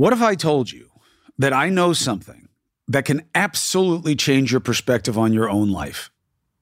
What 0.00 0.14
if 0.14 0.22
I 0.22 0.34
told 0.34 0.72
you 0.72 0.88
that 1.36 1.52
I 1.52 1.68
know 1.68 1.92
something 1.92 2.48
that 2.88 3.04
can 3.04 3.20
absolutely 3.34 4.16
change 4.16 4.50
your 4.50 4.62
perspective 4.62 5.18
on 5.18 5.34
your 5.34 5.50
own 5.50 5.70
life 5.70 6.10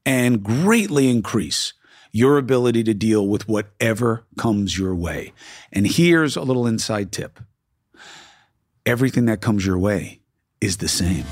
and 0.04 0.42
greatly 0.42 1.08
increase 1.08 1.72
your 2.10 2.36
ability 2.36 2.82
to 2.82 2.94
deal 2.94 3.28
with 3.28 3.46
whatever 3.46 4.26
comes 4.36 4.76
your 4.76 4.92
way? 4.92 5.34
And 5.70 5.86
here's 5.86 6.34
a 6.34 6.42
little 6.42 6.66
inside 6.66 7.12
tip 7.12 7.38
everything 8.84 9.26
that 9.26 9.40
comes 9.40 9.64
your 9.64 9.78
way 9.78 10.18
is 10.60 10.78
the 10.78 10.88
same. 10.88 11.24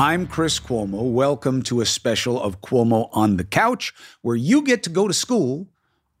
I'm 0.00 0.28
Chris 0.28 0.60
Cuomo. 0.60 1.10
Welcome 1.10 1.60
to 1.64 1.80
a 1.80 1.84
special 1.84 2.40
of 2.40 2.60
Cuomo 2.60 3.08
on 3.10 3.36
the 3.36 3.42
Couch, 3.42 3.92
where 4.22 4.36
you 4.36 4.62
get 4.62 4.84
to 4.84 4.90
go 4.90 5.08
to 5.08 5.12
school 5.12 5.66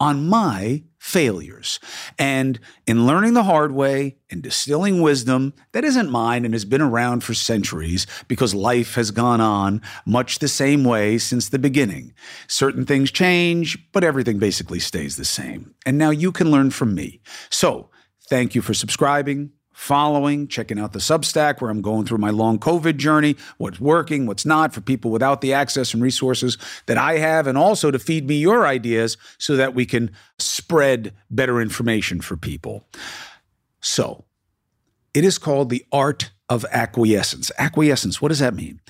on 0.00 0.28
my 0.28 0.82
failures. 0.98 1.78
And 2.18 2.58
in 2.88 3.06
learning 3.06 3.34
the 3.34 3.44
hard 3.44 3.70
way 3.70 4.16
and 4.32 4.42
distilling 4.42 5.00
wisdom 5.00 5.54
that 5.70 5.84
isn't 5.84 6.10
mine 6.10 6.44
and 6.44 6.54
has 6.54 6.64
been 6.64 6.80
around 6.80 7.22
for 7.22 7.34
centuries 7.34 8.08
because 8.26 8.52
life 8.52 8.96
has 8.96 9.12
gone 9.12 9.40
on 9.40 9.80
much 10.04 10.40
the 10.40 10.48
same 10.48 10.82
way 10.82 11.16
since 11.16 11.48
the 11.48 11.58
beginning. 11.60 12.14
Certain 12.48 12.84
things 12.84 13.12
change, 13.12 13.78
but 13.92 14.02
everything 14.02 14.40
basically 14.40 14.80
stays 14.80 15.16
the 15.16 15.24
same. 15.24 15.72
And 15.86 15.96
now 15.96 16.10
you 16.10 16.32
can 16.32 16.50
learn 16.50 16.72
from 16.72 16.96
me. 16.96 17.20
So, 17.48 17.90
thank 18.28 18.56
you 18.56 18.60
for 18.60 18.74
subscribing 18.74 19.52
following, 19.78 20.48
checking 20.48 20.76
out 20.76 20.92
the 20.92 20.98
Substack 20.98 21.60
where 21.60 21.70
I'm 21.70 21.82
going 21.82 22.04
through 22.04 22.18
my 22.18 22.30
long 22.30 22.58
COVID 22.58 22.96
journey, 22.96 23.36
what's 23.58 23.78
working, 23.78 24.26
what's 24.26 24.44
not 24.44 24.74
for 24.74 24.80
people 24.80 25.12
without 25.12 25.40
the 25.40 25.52
access 25.52 25.94
and 25.94 26.02
resources 26.02 26.58
that 26.86 26.98
I 26.98 27.18
have, 27.18 27.46
and 27.46 27.56
also 27.56 27.92
to 27.92 27.98
feed 28.00 28.26
me 28.26 28.38
your 28.38 28.66
ideas 28.66 29.16
so 29.38 29.54
that 29.54 29.76
we 29.76 29.86
can 29.86 30.10
spread 30.36 31.14
better 31.30 31.60
information 31.60 32.20
for 32.20 32.36
people. 32.36 32.88
So, 33.80 34.24
it 35.14 35.24
is 35.24 35.38
called 35.38 35.70
the 35.70 35.86
art 35.92 36.32
of 36.48 36.66
acquiescence. 36.72 37.52
Acquiescence, 37.56 38.20
what 38.20 38.30
does 38.30 38.40
that 38.40 38.54
mean? 38.54 38.80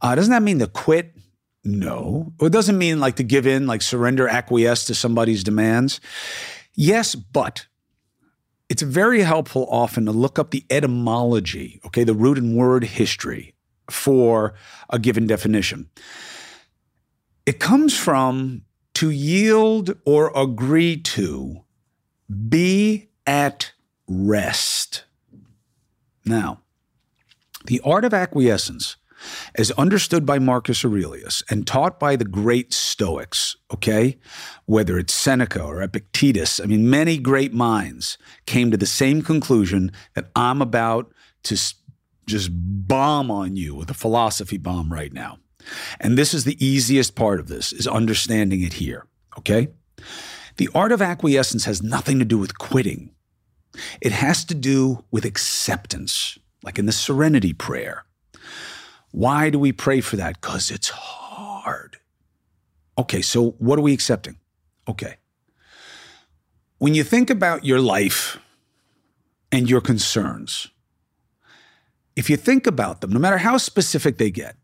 Uh, 0.00 0.16
doesn't 0.16 0.32
that 0.32 0.42
mean 0.42 0.58
to 0.58 0.66
quit? 0.66 1.14
No. 1.62 2.32
It 2.40 2.50
doesn't 2.50 2.76
mean 2.76 2.98
like 2.98 3.14
to 3.16 3.22
give 3.22 3.46
in, 3.46 3.68
like 3.68 3.80
surrender, 3.80 4.26
acquiesce 4.26 4.86
to 4.86 4.94
somebody's 4.94 5.44
demands. 5.44 6.00
Yes, 6.74 7.14
but 7.14 7.66
it's 8.72 8.80
very 8.80 9.20
helpful 9.20 9.66
often 9.70 10.06
to 10.06 10.12
look 10.12 10.38
up 10.38 10.50
the 10.50 10.64
etymology, 10.70 11.78
okay, 11.84 12.04
the 12.04 12.14
root 12.14 12.38
and 12.38 12.56
word 12.56 12.84
history 12.84 13.54
for 13.90 14.54
a 14.88 14.98
given 14.98 15.26
definition. 15.26 15.90
It 17.44 17.60
comes 17.60 17.94
from 17.94 18.62
to 18.94 19.10
yield 19.10 19.94
or 20.06 20.32
agree 20.34 20.96
to, 20.96 21.64
be 22.48 23.10
at 23.26 23.72
rest. 24.08 25.04
Now, 26.24 26.62
the 27.66 27.82
art 27.84 28.06
of 28.06 28.14
acquiescence 28.14 28.96
as 29.54 29.70
understood 29.72 30.24
by 30.26 30.38
Marcus 30.38 30.84
Aurelius 30.84 31.42
and 31.50 31.66
taught 31.66 31.98
by 32.00 32.16
the 32.16 32.24
great 32.24 32.72
Stoics, 32.72 33.56
okay, 33.72 34.18
whether 34.66 34.98
it's 34.98 35.12
Seneca 35.12 35.62
or 35.62 35.82
Epictetus, 35.82 36.60
I 36.60 36.66
mean, 36.66 36.88
many 36.88 37.18
great 37.18 37.52
minds 37.52 38.18
came 38.46 38.70
to 38.70 38.76
the 38.76 38.86
same 38.86 39.22
conclusion 39.22 39.92
that 40.14 40.30
I'm 40.36 40.62
about 40.62 41.12
to 41.44 41.56
just 42.26 42.50
bomb 42.52 43.30
on 43.30 43.56
you 43.56 43.74
with 43.74 43.90
a 43.90 43.94
philosophy 43.94 44.58
bomb 44.58 44.92
right 44.92 45.12
now. 45.12 45.38
And 46.00 46.16
this 46.16 46.34
is 46.34 46.44
the 46.44 46.64
easiest 46.64 47.14
part 47.14 47.40
of 47.40 47.48
this 47.48 47.72
is 47.72 47.86
understanding 47.86 48.62
it 48.62 48.74
here, 48.74 49.06
okay? 49.38 49.68
The 50.56 50.68
art 50.74 50.92
of 50.92 51.02
acquiescence 51.02 51.64
has 51.64 51.82
nothing 51.82 52.18
to 52.18 52.24
do 52.24 52.38
with 52.38 52.58
quitting. 52.58 53.10
It 54.00 54.12
has 54.12 54.44
to 54.46 54.54
do 54.54 55.04
with 55.10 55.24
acceptance, 55.24 56.38
like 56.62 56.78
in 56.78 56.86
the 56.86 56.92
serenity 56.92 57.52
prayer. 57.52 58.04
Why 59.12 59.50
do 59.50 59.58
we 59.58 59.72
pray 59.72 60.00
for 60.00 60.16
that? 60.16 60.40
Because 60.40 60.70
it's 60.70 60.88
hard. 60.88 61.98
Okay, 62.98 63.22
so 63.22 63.52
what 63.52 63.78
are 63.78 63.82
we 63.82 63.92
accepting? 63.92 64.38
Okay. 64.88 65.16
When 66.78 66.94
you 66.94 67.04
think 67.04 67.30
about 67.30 67.64
your 67.64 67.80
life 67.80 68.38
and 69.52 69.70
your 69.70 69.80
concerns, 69.80 70.68
if 72.16 72.28
you 72.28 72.36
think 72.36 72.66
about 72.66 73.00
them, 73.00 73.12
no 73.12 73.18
matter 73.18 73.38
how 73.38 73.56
specific 73.56 74.18
they 74.18 74.30
get, 74.30 74.56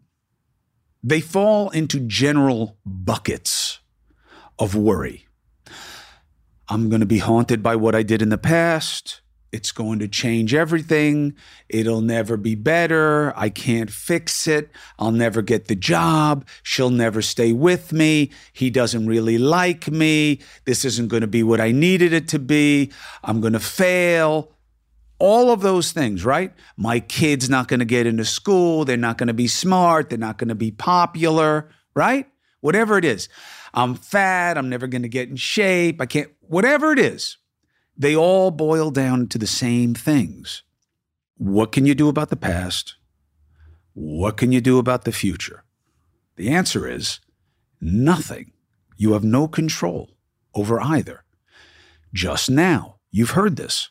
they 1.02 1.20
fall 1.20 1.70
into 1.70 2.00
general 2.00 2.76
buckets 2.84 3.78
of 4.58 4.74
worry. 4.74 5.26
I'm 6.68 6.88
going 6.88 7.00
to 7.00 7.06
be 7.06 7.18
haunted 7.18 7.62
by 7.62 7.76
what 7.76 7.94
I 7.94 8.02
did 8.02 8.20
in 8.20 8.28
the 8.28 8.38
past 8.38 9.20
it's 9.50 9.72
going 9.72 9.98
to 10.00 10.08
change 10.08 10.52
everything. 10.52 11.34
It'll 11.68 12.02
never 12.02 12.36
be 12.36 12.54
better. 12.54 13.32
I 13.36 13.48
can't 13.48 13.90
fix 13.90 14.46
it. 14.46 14.70
I'll 14.98 15.12
never 15.12 15.40
get 15.40 15.68
the 15.68 15.74
job. 15.74 16.46
She'll 16.62 16.90
never 16.90 17.22
stay 17.22 17.52
with 17.52 17.92
me. 17.92 18.30
He 18.52 18.68
doesn't 18.68 19.06
really 19.06 19.38
like 19.38 19.90
me. 19.90 20.40
This 20.64 20.84
isn't 20.84 21.08
going 21.08 21.22
to 21.22 21.26
be 21.26 21.42
what 21.42 21.60
I 21.60 21.72
needed 21.72 22.12
it 22.12 22.28
to 22.28 22.38
be. 22.38 22.92
I'm 23.24 23.40
going 23.40 23.54
to 23.54 23.60
fail. 23.60 24.52
All 25.18 25.50
of 25.50 25.62
those 25.62 25.92
things, 25.92 26.24
right? 26.24 26.52
My 26.76 27.00
kid's 27.00 27.50
not 27.50 27.66
going 27.68 27.80
to 27.80 27.86
get 27.86 28.06
into 28.06 28.24
school. 28.24 28.84
They're 28.84 28.96
not 28.96 29.18
going 29.18 29.26
to 29.28 29.34
be 29.34 29.48
smart. 29.48 30.10
They're 30.10 30.18
not 30.18 30.38
going 30.38 30.48
to 30.48 30.54
be 30.54 30.70
popular, 30.70 31.70
right? 31.94 32.26
Whatever 32.60 32.98
it 32.98 33.04
is. 33.04 33.28
I'm 33.74 33.94
fat. 33.94 34.56
I'm 34.56 34.68
never 34.68 34.86
going 34.86 35.02
to 35.02 35.08
get 35.08 35.28
in 35.28 35.36
shape. 35.36 36.00
I 36.00 36.06
can't, 36.06 36.30
whatever 36.40 36.92
it 36.92 36.98
is 36.98 37.38
they 37.98 38.14
all 38.14 38.50
boil 38.50 38.90
down 38.90 39.26
to 39.28 39.38
the 39.38 39.46
same 39.46 39.92
things. 39.92 40.62
What 41.36 41.72
can 41.72 41.84
you 41.84 41.94
do 41.94 42.08
about 42.08 42.30
the 42.30 42.36
past? 42.36 42.94
What 43.92 44.36
can 44.36 44.52
you 44.52 44.60
do 44.60 44.78
about 44.78 45.04
the 45.04 45.12
future? 45.12 45.64
The 46.36 46.50
answer 46.50 46.86
is 46.86 47.18
nothing. 47.80 48.52
You 48.96 49.12
have 49.12 49.24
no 49.24 49.48
control 49.48 50.10
over 50.54 50.80
either. 50.80 51.24
Just 52.14 52.48
now, 52.48 52.96
you've 53.10 53.32
heard 53.32 53.56
this. 53.56 53.90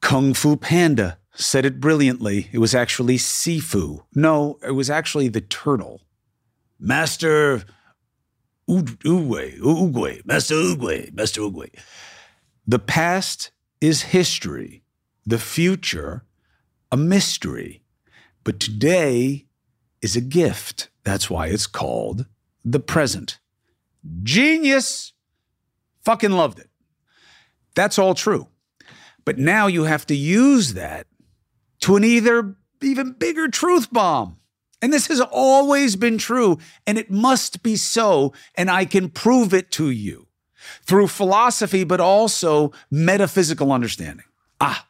Kung 0.00 0.32
Fu 0.32 0.56
Panda 0.56 1.18
said 1.34 1.64
it 1.64 1.80
brilliantly. 1.80 2.48
It 2.52 2.58
was 2.58 2.74
actually 2.74 3.18
Sifu. 3.18 4.04
No, 4.14 4.58
it 4.66 4.72
was 4.72 4.88
actually 4.88 5.28
the 5.28 5.40
turtle. 5.40 6.02
Master 6.78 7.64
Oogway, 8.68 9.58
Oogway, 9.60 10.24
Master 10.24 10.54
Oogway, 10.54 11.12
Master 11.12 11.40
Oogway. 11.42 11.70
The 12.68 12.80
past 12.80 13.52
is 13.80 14.02
history, 14.02 14.82
the 15.24 15.38
future, 15.38 16.24
a 16.90 16.96
mystery. 16.96 17.82
But 18.42 18.58
today 18.58 19.46
is 20.02 20.16
a 20.16 20.20
gift. 20.20 20.88
That's 21.04 21.30
why 21.30 21.46
it's 21.46 21.68
called 21.68 22.26
the 22.64 22.80
present. 22.80 23.38
Genius! 24.24 25.12
Fucking 26.04 26.32
loved 26.32 26.58
it. 26.58 26.68
That's 27.76 28.00
all 28.00 28.14
true. 28.14 28.48
But 29.24 29.38
now 29.38 29.68
you 29.68 29.84
have 29.84 30.06
to 30.06 30.16
use 30.16 30.74
that 30.74 31.06
to 31.80 31.94
an 31.94 32.02
either 32.02 32.56
even 32.82 33.12
bigger 33.12 33.46
truth 33.46 33.92
bomb. 33.92 34.38
And 34.82 34.92
this 34.92 35.06
has 35.06 35.20
always 35.20 35.94
been 35.94 36.18
true, 36.18 36.58
and 36.86 36.98
it 36.98 37.10
must 37.10 37.62
be 37.62 37.76
so, 37.76 38.32
and 38.54 38.70
I 38.70 38.84
can 38.84 39.08
prove 39.08 39.54
it 39.54 39.70
to 39.72 39.90
you 39.90 40.25
through 40.82 41.08
philosophy, 41.08 41.84
but 41.84 42.00
also 42.00 42.72
metaphysical 42.90 43.72
understanding. 43.72 44.26
Ah, 44.60 44.86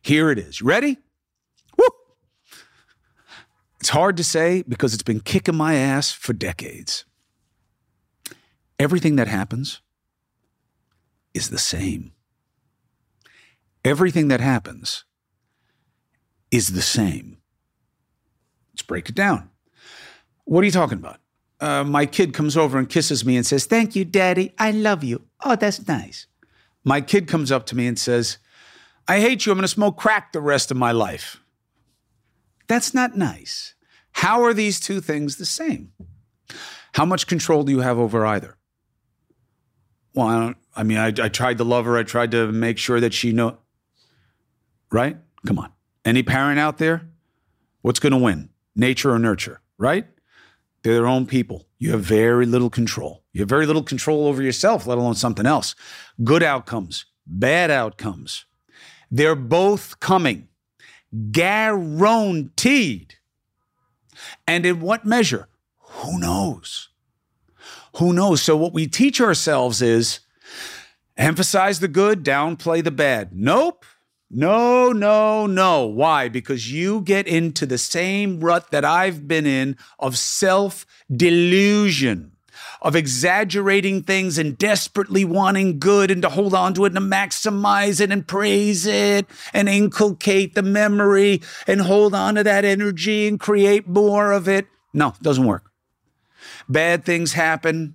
here 0.00 0.30
it 0.30 0.38
is. 0.38 0.60
You 0.60 0.66
ready? 0.66 0.98
Woo! 1.76 1.88
It's 3.80 3.90
hard 3.90 4.16
to 4.16 4.24
say 4.24 4.64
because 4.68 4.94
it's 4.94 5.02
been 5.02 5.20
kicking 5.20 5.56
my 5.56 5.74
ass 5.74 6.10
for 6.10 6.32
decades. 6.32 7.04
Everything 8.78 9.16
that 9.16 9.28
happens 9.28 9.80
is 11.34 11.50
the 11.50 11.58
same. 11.58 12.12
Everything 13.84 14.28
that 14.28 14.40
happens 14.40 15.04
is 16.50 16.68
the 16.68 16.82
same. 16.82 17.38
Let's 18.72 18.82
break 18.82 19.08
it 19.08 19.14
down. 19.14 19.50
What 20.44 20.62
are 20.62 20.66
you 20.66 20.72
talking 20.72 20.98
about? 20.98 21.20
Uh, 21.60 21.84
my 21.84 22.06
kid 22.06 22.32
comes 22.32 22.56
over 22.56 22.78
and 22.78 22.88
kisses 22.88 23.24
me 23.24 23.36
and 23.36 23.46
says, 23.46 23.66
Thank 23.66 23.96
you, 23.96 24.04
Daddy. 24.04 24.52
I 24.58 24.70
love 24.70 25.02
you. 25.02 25.22
Oh, 25.44 25.56
that's 25.56 25.86
nice. 25.86 26.26
My 26.84 27.00
kid 27.00 27.26
comes 27.26 27.50
up 27.52 27.66
to 27.66 27.76
me 27.76 27.86
and 27.86 27.98
says, 27.98 28.38
I 29.06 29.20
hate 29.20 29.46
you. 29.46 29.52
I'm 29.52 29.58
going 29.58 29.62
to 29.62 29.68
smoke 29.68 29.96
crack 29.96 30.32
the 30.32 30.40
rest 30.40 30.70
of 30.70 30.76
my 30.76 30.92
life. 30.92 31.40
That's 32.66 32.94
not 32.94 33.16
nice. 33.16 33.74
How 34.12 34.42
are 34.42 34.54
these 34.54 34.78
two 34.78 35.00
things 35.00 35.36
the 35.36 35.46
same? 35.46 35.92
How 36.92 37.04
much 37.04 37.26
control 37.26 37.62
do 37.62 37.72
you 37.72 37.80
have 37.80 37.98
over 37.98 38.26
either? 38.26 38.56
Well, 40.14 40.26
I 40.26 40.40
don't, 40.40 40.56
I 40.76 40.82
mean, 40.82 40.98
I, 40.98 41.06
I 41.08 41.28
tried 41.28 41.58
to 41.58 41.64
love 41.64 41.84
her. 41.86 41.96
I 41.96 42.02
tried 42.02 42.32
to 42.32 42.50
make 42.52 42.78
sure 42.78 43.00
that 43.00 43.14
she 43.14 43.32
know. 43.32 43.58
Right? 44.90 45.16
Come 45.46 45.58
on. 45.58 45.72
Any 46.04 46.22
parent 46.22 46.58
out 46.58 46.78
there? 46.78 47.08
What's 47.82 48.00
going 48.00 48.12
to 48.12 48.18
win? 48.18 48.50
Nature 48.74 49.12
or 49.12 49.18
nurture? 49.18 49.60
Right? 49.78 50.06
They're 50.88 50.96
their 50.96 51.06
own 51.06 51.26
people. 51.26 51.66
You 51.78 51.90
have 51.90 52.00
very 52.00 52.46
little 52.46 52.70
control. 52.70 53.22
You 53.34 53.42
have 53.42 53.48
very 53.50 53.66
little 53.66 53.82
control 53.82 54.26
over 54.26 54.42
yourself, 54.42 54.86
let 54.86 54.96
alone 54.96 55.16
something 55.16 55.44
else. 55.44 55.74
Good 56.24 56.42
outcomes, 56.42 57.04
bad 57.26 57.70
outcomes. 57.70 58.46
They're 59.10 59.34
both 59.34 60.00
coming, 60.00 60.48
guaranteed. 61.30 63.16
And 64.46 64.64
in 64.64 64.80
what 64.80 65.04
measure? 65.04 65.48
Who 65.78 66.18
knows? 66.18 66.88
Who 67.96 68.14
knows? 68.14 68.40
So, 68.40 68.56
what 68.56 68.72
we 68.72 68.86
teach 68.86 69.20
ourselves 69.20 69.82
is 69.82 70.20
emphasize 71.18 71.80
the 71.80 71.88
good, 71.88 72.24
downplay 72.24 72.82
the 72.82 72.90
bad. 72.90 73.34
Nope. 73.34 73.84
No, 74.30 74.92
no, 74.92 75.46
no. 75.46 75.86
Why? 75.86 76.28
Because 76.28 76.70
you 76.70 77.00
get 77.00 77.26
into 77.26 77.64
the 77.64 77.78
same 77.78 78.40
rut 78.40 78.70
that 78.70 78.84
I've 78.84 79.26
been 79.26 79.46
in 79.46 79.76
of 79.98 80.18
self 80.18 80.84
delusion, 81.14 82.32
of 82.82 82.94
exaggerating 82.94 84.02
things 84.02 84.36
and 84.36 84.58
desperately 84.58 85.24
wanting 85.24 85.78
good 85.78 86.10
and 86.10 86.20
to 86.20 86.28
hold 86.28 86.52
on 86.52 86.74
to 86.74 86.84
it 86.84 86.94
and 86.94 86.96
to 86.96 87.16
maximize 87.16 88.02
it 88.02 88.12
and 88.12 88.26
praise 88.26 88.84
it 88.84 89.26
and 89.54 89.66
inculcate 89.66 90.54
the 90.54 90.62
memory 90.62 91.40
and 91.66 91.80
hold 91.80 92.14
on 92.14 92.34
to 92.34 92.44
that 92.44 92.66
energy 92.66 93.26
and 93.26 93.40
create 93.40 93.88
more 93.88 94.32
of 94.32 94.46
it. 94.46 94.66
No, 94.92 95.08
it 95.08 95.22
doesn't 95.22 95.46
work. 95.46 95.70
Bad 96.68 97.04
things 97.04 97.32
happen. 97.32 97.94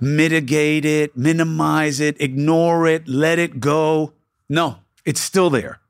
Mitigate 0.00 0.84
it, 0.84 1.16
minimize 1.16 2.00
it, 2.00 2.16
ignore 2.20 2.86
it, 2.86 3.06
let 3.08 3.38
it 3.38 3.60
go. 3.60 4.14
No, 4.48 4.78
it's 5.08 5.22
still 5.22 5.48
there. 5.48 5.80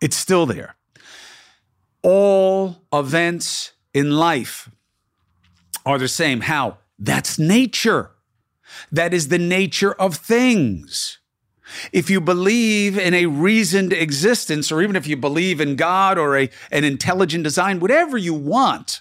It's 0.00 0.14
still 0.14 0.46
there. 0.46 0.76
All 2.04 2.76
events 2.92 3.72
in 3.92 4.12
life 4.12 4.70
are 5.84 5.98
the 5.98 6.06
same. 6.06 6.42
How? 6.42 6.78
That's 6.96 7.40
nature. 7.40 8.12
That 8.92 9.12
is 9.12 9.28
the 9.28 9.38
nature 9.38 9.94
of 9.94 10.14
things. 10.14 11.18
If 11.92 12.08
you 12.08 12.20
believe 12.20 12.96
in 12.96 13.14
a 13.14 13.26
reasoned 13.26 13.92
existence, 13.92 14.70
or 14.70 14.80
even 14.80 14.94
if 14.94 15.08
you 15.08 15.16
believe 15.16 15.60
in 15.60 15.74
God 15.74 16.16
or 16.16 16.38
a, 16.38 16.48
an 16.70 16.84
intelligent 16.84 17.42
design, 17.42 17.80
whatever 17.80 18.16
you 18.16 18.32
want, 18.32 19.00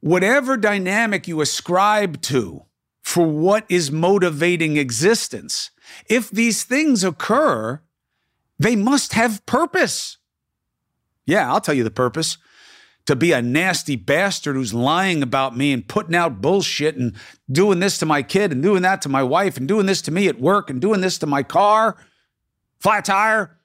whatever 0.00 0.56
dynamic 0.56 1.28
you 1.28 1.40
ascribe 1.40 2.20
to 2.22 2.64
for 3.02 3.24
what 3.24 3.64
is 3.68 3.92
motivating 3.92 4.78
existence, 4.78 5.70
if 6.08 6.28
these 6.28 6.64
things 6.64 7.04
occur, 7.04 7.80
they 8.62 8.76
must 8.76 9.12
have 9.14 9.44
purpose. 9.46 10.18
Yeah, 11.26 11.52
I'll 11.52 11.60
tell 11.60 11.74
you 11.74 11.84
the 11.84 11.90
purpose 11.90 12.38
to 13.06 13.16
be 13.16 13.32
a 13.32 13.42
nasty 13.42 13.96
bastard 13.96 14.54
who's 14.54 14.72
lying 14.72 15.22
about 15.22 15.56
me 15.56 15.72
and 15.72 15.86
putting 15.86 16.14
out 16.14 16.40
bullshit 16.40 16.96
and 16.96 17.14
doing 17.50 17.80
this 17.80 17.98
to 17.98 18.06
my 18.06 18.22
kid 18.22 18.52
and 18.52 18.62
doing 18.62 18.82
that 18.82 19.02
to 19.02 19.08
my 19.08 19.22
wife 19.22 19.56
and 19.56 19.66
doing 19.66 19.86
this 19.86 20.02
to 20.02 20.10
me 20.10 20.28
at 20.28 20.40
work 20.40 20.70
and 20.70 20.80
doing 20.80 21.00
this 21.00 21.18
to 21.18 21.26
my 21.26 21.42
car, 21.42 21.96
flat 22.78 23.04
tire. 23.04 23.58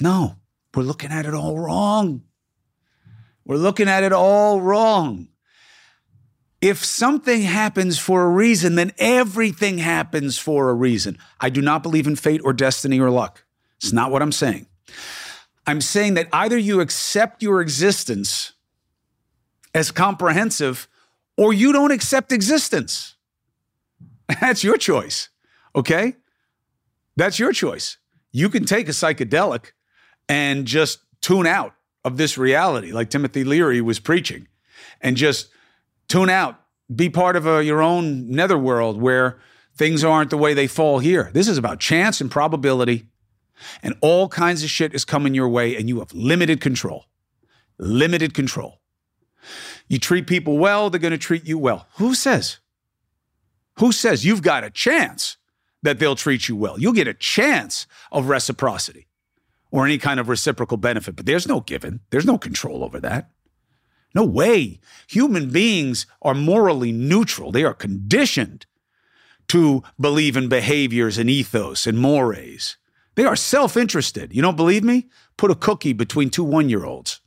No, 0.00 0.36
we're 0.74 0.84
looking 0.84 1.10
at 1.10 1.26
it 1.26 1.34
all 1.34 1.58
wrong. 1.58 2.22
We're 3.44 3.56
looking 3.56 3.88
at 3.88 4.04
it 4.04 4.12
all 4.12 4.60
wrong. 4.60 5.28
If 6.60 6.84
something 6.84 7.42
happens 7.42 7.98
for 7.98 8.22
a 8.22 8.28
reason, 8.28 8.74
then 8.74 8.92
everything 8.98 9.78
happens 9.78 10.38
for 10.38 10.68
a 10.68 10.74
reason. 10.74 11.16
I 11.40 11.48
do 11.48 11.62
not 11.62 11.82
believe 11.82 12.06
in 12.06 12.16
fate 12.16 12.42
or 12.44 12.52
destiny 12.52 13.00
or 13.00 13.10
luck. 13.10 13.44
It's 13.78 13.92
not 13.92 14.10
what 14.10 14.20
I'm 14.20 14.32
saying. 14.32 14.66
I'm 15.66 15.80
saying 15.80 16.14
that 16.14 16.28
either 16.32 16.58
you 16.58 16.80
accept 16.80 17.42
your 17.42 17.60
existence 17.62 18.52
as 19.74 19.90
comprehensive 19.90 20.88
or 21.36 21.54
you 21.54 21.72
don't 21.72 21.92
accept 21.92 22.32
existence. 22.32 23.14
That's 24.40 24.62
your 24.62 24.76
choice. 24.76 25.30
Okay? 25.74 26.16
That's 27.16 27.38
your 27.38 27.52
choice. 27.52 27.96
You 28.32 28.48
can 28.50 28.64
take 28.64 28.88
a 28.88 28.92
psychedelic 28.92 29.72
and 30.28 30.66
just 30.66 31.00
tune 31.20 31.46
out 31.46 31.74
of 32.04 32.16
this 32.16 32.38
reality, 32.38 32.92
like 32.92 33.10
Timothy 33.10 33.44
Leary 33.44 33.80
was 33.80 33.98
preaching, 33.98 34.48
and 35.00 35.16
just 35.16 35.48
tune 36.10 36.28
out, 36.28 36.60
be 36.94 37.08
part 37.08 37.36
of 37.36 37.46
a, 37.46 37.64
your 37.64 37.80
own 37.80 38.28
netherworld 38.28 39.00
where 39.00 39.38
things 39.74 40.04
aren't 40.04 40.30
the 40.30 40.36
way 40.36 40.52
they 40.52 40.66
fall 40.66 40.98
here. 40.98 41.30
This 41.32 41.48
is 41.48 41.56
about 41.56 41.80
chance 41.80 42.20
and 42.20 42.30
probability, 42.30 43.06
and 43.82 43.94
all 44.00 44.28
kinds 44.28 44.62
of 44.64 44.70
shit 44.70 44.92
is 44.92 45.04
coming 45.04 45.34
your 45.34 45.48
way, 45.48 45.76
and 45.76 45.88
you 45.88 46.00
have 46.00 46.12
limited 46.12 46.60
control. 46.60 47.06
Limited 47.78 48.34
control. 48.34 48.80
You 49.88 49.98
treat 49.98 50.26
people 50.26 50.58
well, 50.58 50.90
they're 50.90 51.00
going 51.00 51.12
to 51.12 51.18
treat 51.18 51.46
you 51.46 51.58
well. 51.58 51.86
Who 51.96 52.14
says? 52.14 52.58
Who 53.78 53.92
says 53.92 54.26
you've 54.26 54.42
got 54.42 54.64
a 54.64 54.70
chance 54.70 55.36
that 55.82 55.98
they'll 55.98 56.16
treat 56.16 56.48
you 56.48 56.56
well? 56.56 56.78
You'll 56.78 56.92
get 56.92 57.08
a 57.08 57.14
chance 57.14 57.86
of 58.12 58.28
reciprocity 58.28 59.06
or 59.70 59.86
any 59.86 59.98
kind 59.98 60.20
of 60.20 60.28
reciprocal 60.28 60.76
benefit, 60.76 61.16
but 61.16 61.26
there's 61.26 61.46
no 61.46 61.60
given, 61.60 62.00
there's 62.10 62.26
no 62.26 62.36
control 62.36 62.84
over 62.84 63.00
that. 63.00 63.30
No 64.14 64.24
way. 64.24 64.80
Human 65.08 65.50
beings 65.50 66.06
are 66.22 66.34
morally 66.34 66.92
neutral. 66.92 67.52
They 67.52 67.64
are 67.64 67.74
conditioned 67.74 68.66
to 69.48 69.82
believe 70.00 70.36
in 70.36 70.48
behaviors 70.48 71.18
and 71.18 71.28
ethos 71.28 71.86
and 71.86 71.98
mores. 71.98 72.76
They 73.14 73.24
are 73.24 73.36
self 73.36 73.76
interested. 73.76 74.34
You 74.34 74.42
don't 74.42 74.56
believe 74.56 74.84
me? 74.84 75.08
Put 75.36 75.50
a 75.50 75.54
cookie 75.56 75.92
between 75.92 76.30
two 76.30 76.44
one 76.44 76.68
year 76.68 76.84
olds. 76.84 77.20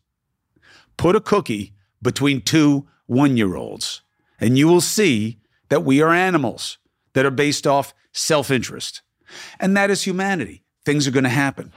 Put 0.97 1.15
a 1.15 1.21
cookie 1.21 1.73
between 2.01 2.41
two 2.41 2.87
one 3.05 3.37
year 3.37 3.55
olds, 3.55 4.01
and 4.39 4.57
you 4.57 4.67
will 4.67 4.81
see 4.81 5.39
that 5.69 5.83
we 5.83 6.01
are 6.01 6.11
animals 6.11 6.77
that 7.13 7.25
are 7.25 7.31
based 7.31 7.67
off 7.67 7.93
self 8.11 8.51
interest. 8.51 9.01
And 9.59 9.75
that 9.75 9.89
is 9.89 10.03
humanity. 10.03 10.63
Things 10.85 11.07
are 11.07 11.11
going 11.11 11.23
to 11.23 11.29
happen. 11.29 11.71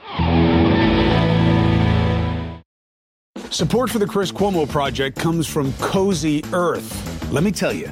Support 3.49 3.89
for 3.89 3.97
the 3.99 4.05
Chris 4.05 4.31
Cuomo 4.31 4.67
Project 4.67 5.17
comes 5.17 5.47
from 5.47 5.71
Cozy 5.73 6.43
Earth. 6.51 7.31
Let 7.31 7.43
me 7.43 7.51
tell 7.51 7.71
you, 7.71 7.89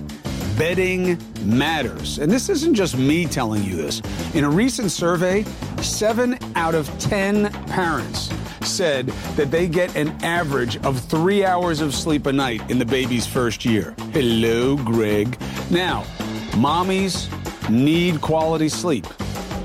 bedding 0.57 1.18
matters. 1.46 2.19
And 2.19 2.30
this 2.30 2.50
isn't 2.50 2.75
just 2.75 2.98
me 2.98 3.25
telling 3.25 3.63
you 3.63 3.75
this. 3.78 4.02
In 4.34 4.44
a 4.44 4.50
recent 4.50 4.92
survey, 4.92 5.44
seven 5.81 6.38
out 6.56 6.75
of 6.75 6.88
10 7.00 7.52
parents 7.68 8.30
said 8.62 9.07
that 9.38 9.50
they 9.50 9.68
get 9.68 9.96
an 9.96 10.10
average 10.24 10.78
of 10.84 11.00
three 11.00 11.46
hours 11.46 11.80
of 11.80 11.96
sleep 11.96 12.25
a 12.25 12.34
night 12.34 12.69
in 12.69 12.78
the 12.78 12.86
baby's 12.86 13.25
first 13.25 13.63
year. 13.63 13.96
Hello, 14.12 14.75
Greg. 14.75 15.40
Now, 15.72 16.04
mommies 16.51 17.30
need 17.69 18.19
quality 18.22 18.68
sleep, 18.68 19.06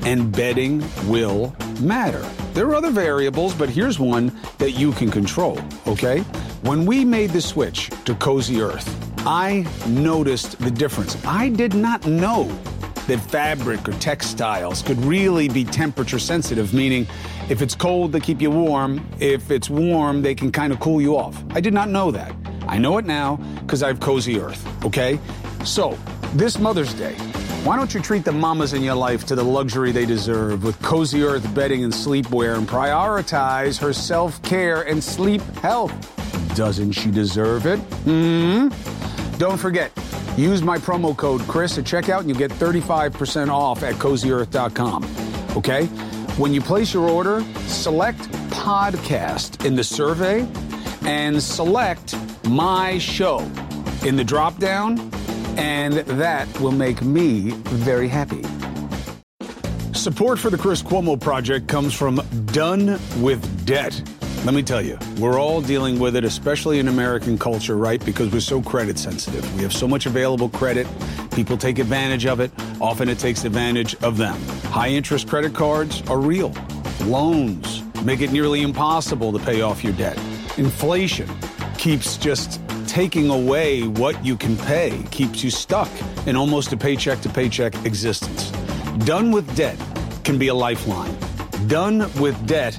and 0.05 0.33
bedding 0.33 0.83
will 1.07 1.55
matter. 1.81 2.21
There 2.55 2.67
are 2.69 2.75
other 2.75 2.91
variables, 2.91 3.55
but 3.55 3.69
here's 3.69 3.99
one 3.99 4.33
that 4.59 4.73
you 4.73 4.93
can 4.93 5.11
control, 5.11 5.59
okay? 5.87 6.21
When 6.63 6.85
we 6.85 7.05
made 7.05 7.31
the 7.31 7.41
switch 7.41 7.91
to 8.05 8.15
Cozy 8.17 8.61
Earth, 8.61 8.89
I 9.27 9.67
noticed 9.87 10.59
the 10.59 10.71
difference. 10.71 11.23
I 11.25 11.49
did 11.51 11.75
not 11.75 12.07
know 12.07 12.45
that 13.07 13.19
fabric 13.19 13.89
or 13.89 13.93
textiles 13.93 14.83
could 14.83 14.99
really 15.05 15.49
be 15.49 15.65
temperature 15.65 16.19
sensitive, 16.19 16.73
meaning 16.73 17.07
if 17.49 17.63
it's 17.63 17.75
cold, 17.75 18.13
they 18.13 18.21
keep 18.21 18.41
you 18.41 18.51
warm. 18.51 19.05
If 19.19 19.51
it's 19.51 19.69
warm, 19.69 20.23
they 20.23 20.35
can 20.35 20.53
kind 20.53 20.73
of 20.73 20.81
cool 20.81 21.01
you 21.01 21.17
off. 21.17 21.43
I 21.51 21.61
did 21.61 21.75
not 21.75 21.89
know 21.89 22.11
that. 22.13 22.35
I 22.69 22.79
know 22.79 22.99
it 22.99 23.05
now 23.05 23.37
because 23.63 23.83
I 23.83 23.89
have 23.89 24.01
Cozy 24.01 24.39
Earth, 24.39 24.65
okay? 24.85 25.19
So, 25.65 25.99
this 26.35 26.59
Mother's 26.59 26.95
Day, 26.95 27.17
why 27.65 27.77
don't 27.77 27.93
you 27.93 28.01
treat 28.01 28.25
the 28.25 28.33
mamas 28.33 28.73
in 28.73 28.83
your 28.83 28.95
life 28.95 29.27
to 29.27 29.35
the 29.35 29.45
luxury 29.45 29.93
they 29.93 30.07
deserve 30.07 30.65
with 30.65 30.81
Cozy 30.81 31.23
Earth 31.23 31.55
bedding 31.55 31.85
and 31.85 31.93
sleepwear 31.93 32.57
and 32.57 32.67
prioritize 32.67 33.79
her 33.79 33.93
self 33.93 34.43
care 34.43 34.83
and 34.83 35.05
sleep 35.05 35.43
health? 35.57 35.93
Doesn't 36.57 36.93
she 36.93 37.11
deserve 37.11 37.67
it? 37.67 37.77
Hmm? 38.07 38.69
Don't 39.37 39.59
forget, 39.59 39.93
use 40.39 40.63
my 40.63 40.79
promo 40.79 41.15
code 41.15 41.43
Chris 41.43 41.77
at 41.77 41.85
checkout 41.85 42.21
and 42.21 42.31
you 42.31 42.35
get 42.35 42.51
35% 42.51 43.51
off 43.51 43.83
at 43.83 43.95
cozyearth.com. 43.97 45.05
Okay? 45.57 45.85
When 46.39 46.55
you 46.55 46.63
place 46.63 46.95
your 46.95 47.11
order, 47.11 47.43
select 47.67 48.21
podcast 48.51 49.67
in 49.67 49.77
the 49.77 49.85
survey 49.85 50.49
and 51.03 51.43
select 51.43 52.17
my 52.49 52.97
show 52.97 53.41
in 54.07 54.17
the 54.17 54.25
drop 54.25 54.57
down 54.59 55.11
and 55.61 55.95
that 55.95 56.61
will 56.61 56.73
make 56.73 57.03
me 57.03 57.51
very 57.67 58.09
happy. 58.09 58.43
Support 59.93 60.39
for 60.39 60.49
the 60.49 60.57
Chris 60.57 60.83
Cuomo 60.83 61.21
Project 61.21 61.69
comes 61.69 61.93
from 61.93 62.23
Done 62.47 62.99
with 63.21 63.67
Debt. 63.67 64.03
Let 64.47 64.55
me 64.55 64.63
tell 64.63 64.81
you, 64.81 64.99
we're 65.19 65.39
all 65.39 65.61
dealing 65.61 65.99
with 65.99 66.17
it, 66.17 66.25
especially 66.25 66.79
in 66.79 66.89
American 66.89 67.37
culture, 67.37 67.77
right? 67.77 68.03
Because 68.03 68.33
we're 68.33 68.41
so 68.41 68.63
credit 68.63 68.99
sensitive. 68.99 69.45
We 69.57 69.63
have 69.63 69.75
so 69.75 69.87
much 69.87 70.07
available 70.07 70.49
credit. 70.49 70.87
People 71.35 71.59
take 71.59 71.79
advantage 71.79 72.25
of 72.25 72.41
it. 72.41 72.51
Often 72.81 73.11
it 73.11 73.19
takes 73.19 73.45
advantage 73.45 73.95
of 73.97 74.17
them. 74.17 74.41
High 74.71 74.89
interest 74.89 75.29
credit 75.29 75.53
cards 75.55 76.03
are 76.09 76.19
real. 76.19 76.55
Loans 77.05 77.83
make 78.03 78.23
it 78.23 78.33
nearly 78.33 78.63
impossible 78.63 79.31
to 79.33 79.39
pay 79.39 79.61
off 79.61 79.85
your 79.85 79.93
debt. 79.93 80.17
Inflation 80.57 81.29
keeps 81.77 82.17
just 82.17 82.63
taking 82.91 83.31
away 83.31 83.87
what 83.87 84.25
you 84.27 84.37
can 84.37 84.57
pay 84.57 85.01
keeps 85.13 85.45
you 85.45 85.51
stuck 85.51 85.89
in 86.27 86.35
almost 86.35 86.73
a 86.73 86.77
paycheck 86.77 87.21
to 87.21 87.29
paycheck 87.29 87.73
existence. 87.87 88.51
Done 89.07 89.31
with 89.31 89.55
debt 89.55 89.79
can 90.25 90.39
be 90.39 90.49
a 90.49 90.55
lifeline. 90.55 91.17
Done 91.69 92.13
with 92.21 92.37
debt 92.49 92.75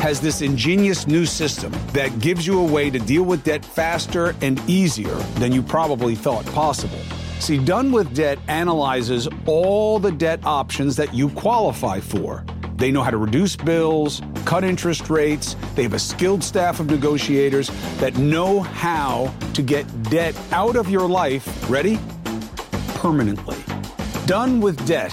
has 0.00 0.20
this 0.20 0.42
ingenious 0.42 1.06
new 1.06 1.24
system 1.24 1.70
that 1.92 2.18
gives 2.18 2.44
you 2.44 2.58
a 2.58 2.64
way 2.64 2.90
to 2.90 2.98
deal 2.98 3.22
with 3.22 3.44
debt 3.44 3.64
faster 3.64 4.34
and 4.42 4.60
easier 4.68 5.14
than 5.38 5.52
you 5.52 5.62
probably 5.62 6.16
thought 6.16 6.44
possible. 6.46 6.98
See, 7.38 7.64
Done 7.64 7.92
with 7.92 8.12
Debt 8.16 8.40
analyzes 8.48 9.28
all 9.46 10.00
the 10.00 10.10
debt 10.10 10.44
options 10.44 10.96
that 10.96 11.14
you 11.14 11.28
qualify 11.30 12.00
for. 12.00 12.44
They 12.76 12.90
know 12.90 13.02
how 13.02 13.10
to 13.10 13.16
reduce 13.16 13.54
bills, 13.54 14.22
cut 14.44 14.64
interest 14.64 15.10
rates. 15.10 15.56
They 15.74 15.82
have 15.82 15.94
a 15.94 15.98
skilled 15.98 16.42
staff 16.42 16.80
of 16.80 16.86
negotiators 16.90 17.70
that 17.98 18.16
know 18.16 18.60
how 18.60 19.34
to 19.54 19.62
get 19.62 19.84
debt 20.04 20.36
out 20.52 20.76
of 20.76 20.88
your 20.90 21.08
life, 21.08 21.70
ready? 21.70 21.98
Permanently. 22.94 23.56
Done 24.26 24.60
with 24.60 24.84
Debt 24.86 25.12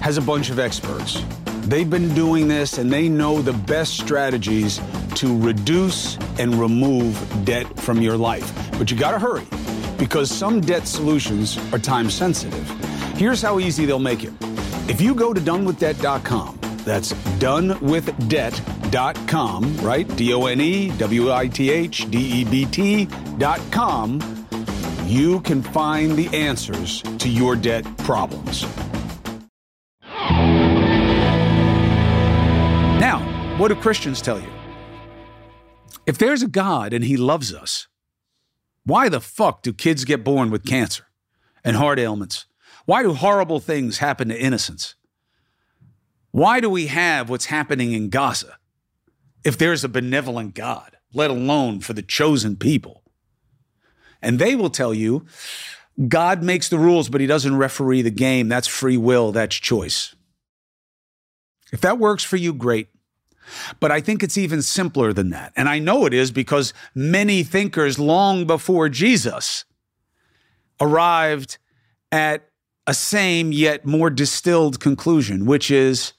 has 0.00 0.16
a 0.16 0.22
bunch 0.22 0.50
of 0.50 0.58
experts. 0.58 1.22
They've 1.62 1.88
been 1.88 2.14
doing 2.14 2.48
this 2.48 2.78
and 2.78 2.90
they 2.90 3.08
know 3.08 3.42
the 3.42 3.52
best 3.52 3.98
strategies 3.98 4.80
to 5.16 5.38
reduce 5.38 6.16
and 6.38 6.54
remove 6.54 7.44
debt 7.44 7.66
from 7.80 8.00
your 8.00 8.16
life. 8.16 8.52
But 8.78 8.90
you 8.90 8.96
got 8.96 9.10
to 9.10 9.18
hurry 9.18 9.46
because 9.98 10.30
some 10.30 10.60
debt 10.60 10.86
solutions 10.86 11.58
are 11.72 11.78
time 11.78 12.08
sensitive. 12.08 12.68
Here's 13.16 13.42
how 13.42 13.58
easy 13.58 13.84
they'll 13.84 13.98
make 13.98 14.22
it. 14.22 14.32
If 14.88 15.00
you 15.00 15.14
go 15.14 15.34
to 15.34 15.40
donewithdebt.com, 15.40 16.57
that's 16.84 17.12
donewithdebt.com, 17.38 19.76
right? 19.78 20.16
D 20.16 20.34
O 20.34 20.46
N 20.46 20.60
E 20.60 20.90
W 20.98 21.32
I 21.32 21.48
T 21.48 21.70
H 21.70 22.10
D 22.10 22.18
E 22.18 22.44
B 22.44 22.66
T.com, 22.66 24.20
you 25.06 25.40
can 25.40 25.62
find 25.62 26.16
the 26.16 26.28
answers 26.36 27.02
to 27.18 27.28
your 27.28 27.56
debt 27.56 27.84
problems. 27.98 28.66
Now, 33.00 33.20
what 33.58 33.68
do 33.68 33.76
Christians 33.76 34.20
tell 34.20 34.40
you? 34.40 34.50
If 36.06 36.18
there's 36.18 36.42
a 36.42 36.48
God 36.48 36.92
and 36.92 37.04
he 37.04 37.16
loves 37.16 37.54
us, 37.54 37.86
why 38.84 39.08
the 39.08 39.20
fuck 39.20 39.62
do 39.62 39.72
kids 39.72 40.04
get 40.04 40.24
born 40.24 40.50
with 40.50 40.64
cancer 40.64 41.04
and 41.62 41.76
heart 41.76 41.98
ailments? 41.98 42.46
Why 42.86 43.02
do 43.02 43.12
horrible 43.12 43.60
things 43.60 43.98
happen 43.98 44.28
to 44.28 44.40
innocents? 44.40 44.94
Why 46.38 46.60
do 46.60 46.70
we 46.70 46.86
have 46.86 47.28
what's 47.28 47.46
happening 47.46 47.94
in 47.94 48.10
Gaza 48.10 48.58
if 49.44 49.58
there's 49.58 49.82
a 49.82 49.88
benevolent 49.88 50.54
God, 50.54 50.96
let 51.12 51.32
alone 51.32 51.80
for 51.80 51.94
the 51.94 52.02
chosen 52.02 52.54
people? 52.54 53.02
And 54.22 54.38
they 54.38 54.54
will 54.54 54.70
tell 54.70 54.94
you 54.94 55.26
God 56.06 56.44
makes 56.44 56.68
the 56.68 56.78
rules, 56.78 57.08
but 57.08 57.20
he 57.20 57.26
doesn't 57.26 57.56
referee 57.56 58.02
the 58.02 58.12
game. 58.12 58.48
That's 58.48 58.68
free 58.68 58.96
will, 58.96 59.32
that's 59.32 59.56
choice. 59.56 60.14
If 61.72 61.80
that 61.80 61.98
works 61.98 62.22
for 62.22 62.36
you, 62.36 62.54
great. 62.54 62.86
But 63.80 63.90
I 63.90 64.00
think 64.00 64.22
it's 64.22 64.38
even 64.38 64.62
simpler 64.62 65.12
than 65.12 65.30
that. 65.30 65.52
And 65.56 65.68
I 65.68 65.80
know 65.80 66.06
it 66.06 66.14
is 66.14 66.30
because 66.30 66.72
many 66.94 67.42
thinkers 67.42 67.98
long 67.98 68.46
before 68.46 68.88
Jesus 68.88 69.64
arrived 70.80 71.58
at 72.12 72.48
a 72.86 72.94
same 72.94 73.50
yet 73.50 73.84
more 73.84 74.08
distilled 74.08 74.78
conclusion, 74.78 75.44
which 75.44 75.68
is 75.68 76.12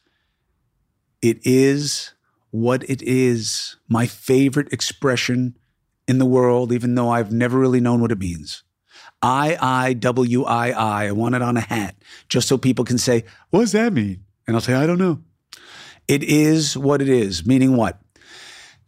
it 1.21 1.39
is 1.43 2.11
what 2.51 2.89
it 2.89 3.01
is. 3.01 3.75
My 3.87 4.07
favorite 4.07 4.71
expression 4.73 5.57
in 6.07 6.17
the 6.17 6.25
world, 6.25 6.71
even 6.71 6.95
though 6.95 7.09
I've 7.09 7.31
never 7.31 7.59
really 7.59 7.79
known 7.79 8.01
what 8.01 8.11
it 8.11 8.19
means. 8.19 8.63
I, 9.21 9.57
I, 9.61 9.93
W, 9.93 10.43
I, 10.45 10.69
I. 10.69 11.05
I 11.07 11.11
want 11.11 11.35
it 11.35 11.41
on 11.41 11.57
a 11.57 11.61
hat 11.61 11.95
just 12.29 12.47
so 12.47 12.57
people 12.57 12.85
can 12.85 12.97
say, 12.97 13.25
what 13.49 13.61
does 13.61 13.73
that 13.73 13.93
mean? 13.93 14.23
And 14.47 14.55
I'll 14.55 14.61
say, 14.61 14.73
I 14.73 14.87
don't 14.87 14.97
know. 14.97 15.21
It 16.07 16.23
is 16.23 16.75
what 16.75 17.01
it 17.01 17.09
is, 17.09 17.45
meaning 17.45 17.75
what? 17.75 18.01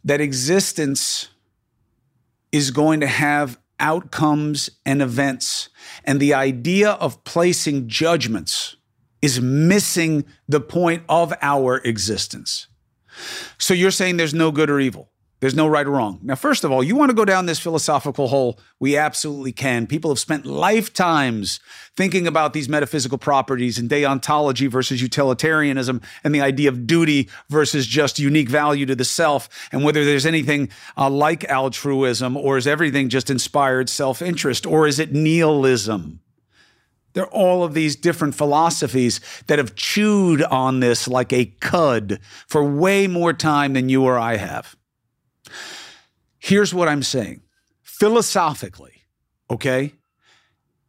That 0.04 0.20
existence 0.20 1.28
is 2.50 2.70
going 2.70 3.00
to 3.00 3.06
have 3.06 3.58
outcomes 3.78 4.70
and 4.84 5.00
events. 5.02 5.68
And 6.04 6.18
the 6.18 6.34
idea 6.34 6.90
of 6.90 7.22
placing 7.24 7.88
judgments 7.88 8.76
is 9.22 9.40
missing 9.40 10.24
the 10.48 10.60
point 10.60 11.04
of 11.08 11.32
our 11.40 11.78
existence. 11.78 12.66
So 13.58 13.72
you're 13.72 13.90
saying 13.90 14.16
there's 14.16 14.34
no 14.34 14.50
good 14.50 14.68
or 14.68 14.80
evil. 14.80 15.12
There's 15.42 15.56
no 15.56 15.66
right 15.66 15.84
or 15.84 15.90
wrong. 15.90 16.20
Now, 16.22 16.36
first 16.36 16.62
of 16.62 16.70
all, 16.70 16.84
you 16.84 16.94
want 16.94 17.10
to 17.10 17.16
go 17.16 17.24
down 17.24 17.46
this 17.46 17.58
philosophical 17.58 18.28
hole? 18.28 18.60
We 18.78 18.96
absolutely 18.96 19.50
can. 19.50 19.88
People 19.88 20.12
have 20.12 20.20
spent 20.20 20.46
lifetimes 20.46 21.58
thinking 21.96 22.28
about 22.28 22.52
these 22.52 22.68
metaphysical 22.68 23.18
properties 23.18 23.76
and 23.76 23.90
deontology 23.90 24.70
versus 24.70 25.02
utilitarianism 25.02 26.00
and 26.22 26.32
the 26.32 26.40
idea 26.40 26.68
of 26.68 26.86
duty 26.86 27.28
versus 27.48 27.88
just 27.88 28.20
unique 28.20 28.48
value 28.48 28.86
to 28.86 28.94
the 28.94 29.04
self 29.04 29.48
and 29.72 29.82
whether 29.82 30.04
there's 30.04 30.26
anything 30.26 30.68
uh, 30.96 31.10
like 31.10 31.42
altruism 31.46 32.36
or 32.36 32.56
is 32.56 32.68
everything 32.68 33.08
just 33.08 33.28
inspired 33.28 33.88
self 33.88 34.22
interest 34.22 34.64
or 34.64 34.86
is 34.86 35.00
it 35.00 35.12
nihilism? 35.12 36.21
There 37.14 37.24
are 37.24 37.32
all 37.32 37.62
of 37.62 37.74
these 37.74 37.96
different 37.96 38.34
philosophies 38.34 39.20
that 39.46 39.58
have 39.58 39.74
chewed 39.74 40.42
on 40.42 40.80
this 40.80 41.06
like 41.06 41.32
a 41.32 41.46
cud 41.60 42.20
for 42.46 42.64
way 42.64 43.06
more 43.06 43.32
time 43.32 43.74
than 43.74 43.88
you 43.88 44.04
or 44.04 44.18
I 44.18 44.36
have. 44.36 44.76
Here's 46.38 46.74
what 46.74 46.88
I'm 46.88 47.02
saying 47.02 47.42
philosophically, 47.82 49.04
okay? 49.50 49.92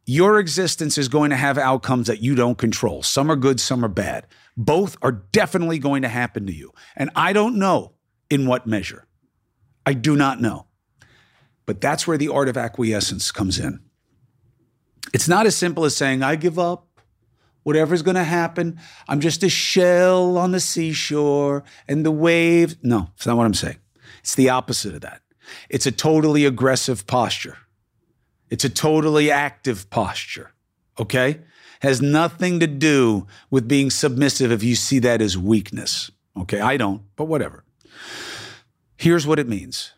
Your 0.06 0.38
existence 0.38 0.98
is 0.98 1.08
going 1.08 1.30
to 1.30 1.36
have 1.36 1.56
outcomes 1.56 2.08
that 2.08 2.20
you 2.20 2.34
don't 2.34 2.58
control. 2.58 3.02
Some 3.02 3.30
are 3.30 3.36
good, 3.36 3.58
some 3.60 3.84
are 3.84 3.88
bad. 3.88 4.26
Both 4.56 4.96
are 5.00 5.12
definitely 5.12 5.78
going 5.78 6.02
to 6.02 6.08
happen 6.08 6.46
to 6.46 6.52
you. 6.52 6.72
And 6.94 7.10
I 7.16 7.32
don't 7.32 7.56
know 7.56 7.92
in 8.28 8.46
what 8.46 8.66
measure. 8.66 9.06
I 9.86 9.94
do 9.94 10.16
not 10.16 10.40
know. 10.40 10.66
But 11.66 11.80
that's 11.80 12.06
where 12.06 12.18
the 12.18 12.28
art 12.28 12.48
of 12.48 12.56
acquiescence 12.56 13.32
comes 13.32 13.58
in. 13.58 13.80
It's 15.14 15.28
not 15.28 15.46
as 15.46 15.56
simple 15.56 15.84
as 15.84 15.96
saying, 15.96 16.24
I 16.24 16.34
give 16.34 16.58
up. 16.58 16.88
Whatever's 17.62 18.02
going 18.02 18.16
to 18.16 18.24
happen, 18.24 18.80
I'm 19.08 19.20
just 19.20 19.44
a 19.44 19.48
shell 19.48 20.36
on 20.36 20.50
the 20.50 20.58
seashore 20.58 21.62
and 21.88 22.04
the 22.04 22.10
waves. 22.10 22.76
No, 22.82 23.10
it's 23.14 23.24
not 23.24 23.36
what 23.36 23.46
I'm 23.46 23.54
saying. 23.54 23.78
It's 24.18 24.34
the 24.34 24.50
opposite 24.50 24.92
of 24.92 25.02
that. 25.02 25.22
It's 25.70 25.86
a 25.86 25.92
totally 25.92 26.44
aggressive 26.44 27.06
posture. 27.06 27.56
It's 28.50 28.64
a 28.64 28.68
totally 28.68 29.30
active 29.30 29.88
posture. 29.88 30.52
Okay? 30.98 31.40
Has 31.80 32.02
nothing 32.02 32.58
to 32.58 32.66
do 32.66 33.28
with 33.50 33.68
being 33.68 33.90
submissive 33.90 34.50
if 34.50 34.64
you 34.64 34.74
see 34.74 34.98
that 34.98 35.22
as 35.22 35.38
weakness. 35.38 36.10
Okay? 36.36 36.60
I 36.60 36.76
don't, 36.76 37.02
but 37.14 37.26
whatever. 37.26 37.62
Here's 38.96 39.28
what 39.28 39.38
it 39.38 39.48
means. 39.48 39.92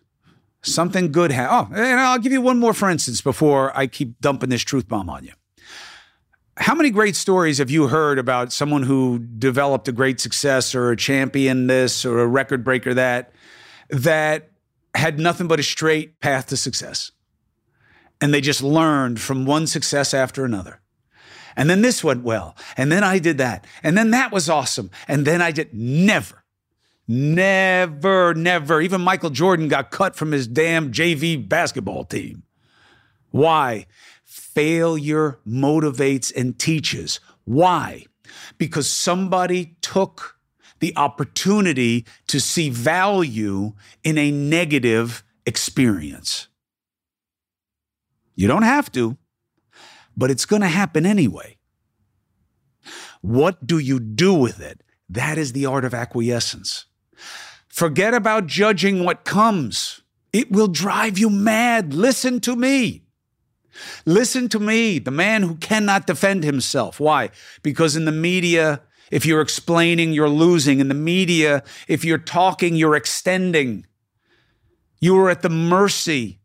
Something 0.66 1.12
good 1.12 1.32
ha- 1.32 1.68
Oh, 1.70 1.75
and 1.75 2.00
I'll 2.00 2.18
give 2.18 2.32
you 2.32 2.40
one 2.40 2.58
more 2.58 2.75
for 2.75 2.90
instance 2.90 3.20
before 3.20 3.76
I 3.76 3.87
keep 3.87 4.20
dumping 4.20 4.50
this 4.50 4.62
truth 4.62 4.88
bomb 4.88 5.08
on 5.08 5.25
you. 5.25 5.32
How 6.58 6.75
many 6.75 6.90
great 6.90 7.16
stories 7.16 7.58
have 7.58 7.70
you 7.70 7.88
heard 7.88 8.18
about 8.18 8.52
someone 8.52 8.82
who 8.82 9.18
developed 9.18 9.88
a 9.88 9.92
great 9.92 10.20
success 10.20 10.75
or 10.75 10.90
a 10.90 10.96
champion 10.96 11.66
this 11.66 12.04
or 12.04 12.20
a 12.20 12.26
record 12.26 12.64
breaker 12.64 12.94
that 12.94 13.32
that 13.90 14.50
had 14.96 15.18
nothing 15.18 15.46
but 15.46 15.61
a 15.61 15.62
straight 15.62 16.20
path 16.20 16.46
to 16.46 16.56
success. 16.56 17.12
And 18.20 18.32
they 18.32 18.40
just 18.40 18.62
learned 18.62 19.20
from 19.20 19.44
one 19.44 19.66
success 19.66 20.14
after 20.14 20.44
another. 20.44 20.80
And 21.54 21.70
then 21.70 21.82
this 21.82 22.02
went 22.02 22.23
well. 22.23 22.56
And 22.76 22.90
then 22.90 23.04
I 23.04 23.18
did 23.18 23.38
that. 23.38 23.66
And 23.82 23.96
then 23.96 24.11
that 24.11 24.32
was 24.32 24.49
awesome. 24.49 24.90
And 25.06 25.26
then 25.26 25.40
I 25.40 25.50
did 25.50 25.73
never, 25.73 26.44
never, 27.08 28.34
never. 28.34 28.80
Even 28.80 29.00
Michael 29.00 29.30
Jordan 29.30 29.68
got 29.68 29.90
cut 29.90 30.16
from 30.16 30.32
his 30.32 30.46
damn 30.46 30.92
JV 30.92 31.48
basketball 31.48 32.04
team. 32.04 32.42
Why? 33.30 33.86
Failure 34.25 35.38
motivates 35.46 36.32
and 36.34 36.58
teaches. 36.58 37.20
Why? 37.44 38.04
Because 38.58 38.88
somebody 38.88 39.76
took 39.80 40.36
the 40.80 40.92
opportunity 40.96 42.06
to 42.26 42.40
see 42.40 42.70
value 42.70 43.72
in 44.04 44.18
a 44.18 44.30
negative 44.30 45.25
experience. 45.46 46.48
You 48.34 48.48
don't 48.48 48.62
have 48.62 48.92
to, 48.92 49.16
but 50.16 50.30
it's 50.30 50.44
going 50.44 50.62
to 50.62 50.68
happen 50.68 51.06
anyway. 51.06 51.56
What 53.22 53.66
do 53.66 53.78
you 53.78 53.98
do 53.98 54.34
with 54.34 54.60
it? 54.60 54.82
That 55.08 55.38
is 55.38 55.52
the 55.52 55.66
art 55.66 55.84
of 55.84 55.94
acquiescence. 55.94 56.86
Forget 57.68 58.14
about 58.14 58.46
judging 58.46 59.04
what 59.04 59.25
comes. 59.25 60.02
It 60.32 60.50
will 60.50 60.68
drive 60.68 61.18
you 61.18 61.30
mad. 61.30 61.94
Listen 61.94 62.40
to 62.40 62.56
me. 62.56 63.02
Listen 64.04 64.49
to 64.49 64.58
me, 64.58 64.99
the 64.99 65.11
man 65.11 65.42
who 65.42 65.56
cannot 65.56 66.06
defend 66.06 66.44
himself. 66.44 66.99
Why? 66.99 67.30
Because 67.62 67.96
in 67.96 68.06
the 68.06 68.12
media, 68.12 68.80
if 69.11 69.26
you're 69.26 69.40
explaining, 69.40 70.12
you're 70.12 70.28
losing. 70.28 70.80
In 70.80 70.88
the 70.88 70.94
media, 70.94 71.62
if 71.88 72.04
you're 72.04 72.18
talking, 72.18 72.76
you're 72.76 72.96
extending. 72.96 73.87
You 75.00 75.18
are 75.18 75.30
at 75.30 75.42
the 75.42 75.50
mercy 75.50 76.40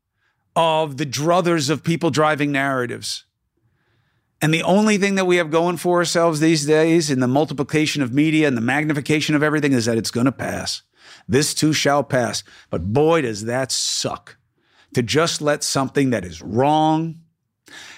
of 0.56 0.98
the 0.98 1.06
druthers 1.06 1.70
of 1.70 1.84
people 1.84 2.10
driving 2.10 2.51
narratives. 2.51 3.25
And 4.42 4.54
the 4.54 4.64
only 4.64 4.98
thing 4.98 5.16
that 5.16 5.28
we 5.28 5.38
have 5.38 5.52
going 5.52 5.78
for 5.78 6.00
ourselves 6.00 6.40
these 6.40 6.66
days 6.66 7.12
in 7.12 7.20
the 7.20 7.28
multiplication 7.28 8.02
of 8.02 8.12
media 8.12 8.48
and 8.48 8.58
the 8.58 8.62
magnification 8.62 9.36
of 9.36 9.44
everything 9.44 9.72
is 9.72 9.86
that 9.86 9.98
it's 9.98 10.10
going 10.10 10.26
to 10.26 10.32
pass. 10.32 10.82
This 11.28 11.54
too 11.54 11.74
shall 11.74 12.04
pass. 12.04 12.44
But 12.72 12.92
boy, 12.92 13.22
does 13.22 13.46
that 13.46 13.72
suck 13.72 14.38
to 14.96 15.04
just 15.04 15.42
let 15.42 15.64
something 15.64 16.10
that 16.10 16.26
is 16.26 16.42
wrong, 16.42 17.20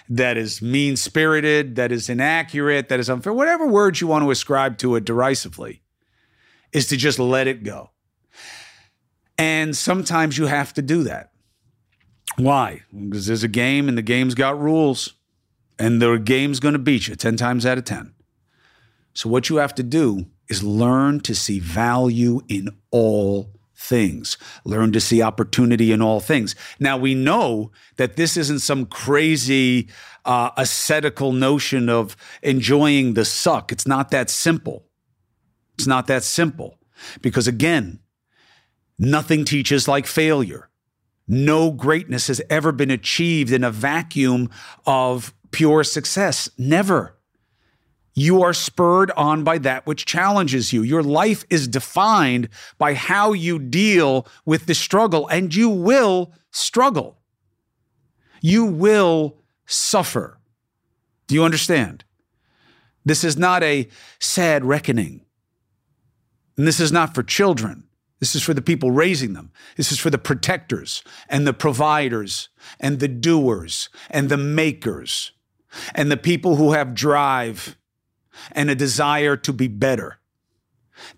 that 0.09 0.37
is 0.37 0.61
mean 0.61 0.97
spirited, 0.97 1.77
that 1.77 1.93
is 1.93 2.09
inaccurate, 2.09 2.89
that 2.89 2.99
is 2.99 3.09
unfair, 3.09 3.33
whatever 3.33 3.65
words 3.65 4.01
you 4.01 4.07
want 4.07 4.23
to 4.23 4.31
ascribe 4.31 4.77
to 4.79 4.95
it 4.95 5.05
derisively, 5.05 5.81
is 6.73 6.87
to 6.87 6.97
just 6.97 7.19
let 7.19 7.47
it 7.47 7.63
go. 7.63 7.91
And 9.37 9.75
sometimes 9.75 10.37
you 10.37 10.47
have 10.47 10.73
to 10.73 10.81
do 10.81 11.03
that. 11.03 11.31
Why? 12.37 12.81
Because 12.93 13.27
there's 13.27 13.43
a 13.43 13.47
game 13.47 13.87
and 13.87 13.97
the 13.97 14.01
game's 14.01 14.35
got 14.35 14.59
rules 14.59 15.13
and 15.79 16.01
their 16.01 16.17
game's 16.17 16.59
going 16.59 16.73
to 16.73 16.79
beat 16.79 17.07
you 17.07 17.15
10 17.15 17.35
times 17.37 17.65
out 17.65 17.77
of 17.77 17.85
10. 17.85 18.13
So, 19.13 19.29
what 19.29 19.49
you 19.49 19.57
have 19.57 19.75
to 19.75 19.83
do 19.83 20.25
is 20.49 20.63
learn 20.63 21.19
to 21.21 21.35
see 21.35 21.59
value 21.59 22.41
in 22.47 22.69
all 22.91 23.49
things, 23.75 24.37
learn 24.63 24.91
to 24.93 25.01
see 25.01 25.21
opportunity 25.21 25.91
in 25.91 26.01
all 26.01 26.19
things. 26.19 26.55
Now, 26.79 26.97
we 26.97 27.15
know 27.15 27.71
that 27.97 28.15
this 28.15 28.37
isn't 28.37 28.59
some 28.59 28.85
crazy 28.85 29.89
uh, 30.25 30.51
ascetical 30.57 31.33
notion 31.33 31.89
of 31.89 32.15
enjoying 32.41 33.13
the 33.13 33.25
suck. 33.25 33.71
It's 33.71 33.87
not 33.87 34.11
that 34.11 34.29
simple. 34.29 34.85
It's 35.77 35.87
not 35.87 36.07
that 36.07 36.23
simple. 36.23 36.79
Because 37.21 37.47
again, 37.47 37.99
nothing 38.97 39.43
teaches 39.45 39.87
like 39.87 40.07
failure. 40.07 40.69
No 41.27 41.71
greatness 41.71 42.27
has 42.27 42.41
ever 42.49 42.71
been 42.71 42.91
achieved 42.91 43.51
in 43.51 43.63
a 43.63 43.71
vacuum 43.71 44.49
of 44.85 45.33
pure 45.53 45.85
success. 45.85 46.49
Never. 46.57 47.15
You 48.13 48.43
are 48.43 48.53
spurred 48.53 49.11
on 49.11 49.43
by 49.43 49.57
that 49.59 49.87
which 49.87 50.05
challenges 50.05 50.73
you. 50.73 50.83
Your 50.83 51.01
life 51.01 51.45
is 51.49 51.67
defined 51.67 52.49
by 52.77 52.93
how 52.93 53.33
you 53.33 53.57
deal 53.57 54.27
with 54.45 54.65
the 54.65 54.75
struggle, 54.75 55.27
and 55.27 55.55
you 55.55 55.69
will 55.69 56.33
struggle. 56.51 57.19
You 58.41 58.65
will 58.65 59.37
suffer. 59.65 60.39
Do 61.27 61.35
you 61.35 61.43
understand? 61.43 62.03
This 63.05 63.23
is 63.23 63.37
not 63.37 63.63
a 63.63 63.87
sad 64.19 64.63
reckoning. 64.63 65.25
And 66.57 66.67
this 66.67 66.79
is 66.79 66.91
not 66.91 67.15
for 67.15 67.23
children. 67.23 67.85
This 68.19 68.35
is 68.35 68.43
for 68.43 68.53
the 68.53 68.61
people 68.61 68.91
raising 68.91 69.33
them. 69.33 69.51
This 69.75 69.91
is 69.91 69.99
for 69.99 70.09
the 70.09 70.17
protectors 70.17 71.03
and 71.27 71.47
the 71.47 71.53
providers 71.53 72.49
and 72.79 72.99
the 72.99 73.07
doers 73.07 73.89
and 74.09 74.29
the 74.29 74.37
makers 74.37 75.31
and 75.95 76.11
the 76.11 76.17
people 76.17 76.55
who 76.55 76.73
have 76.73 76.93
drive 76.93 77.77
and 78.51 78.69
a 78.69 78.75
desire 78.75 79.35
to 79.37 79.53
be 79.53 79.67
better, 79.67 80.19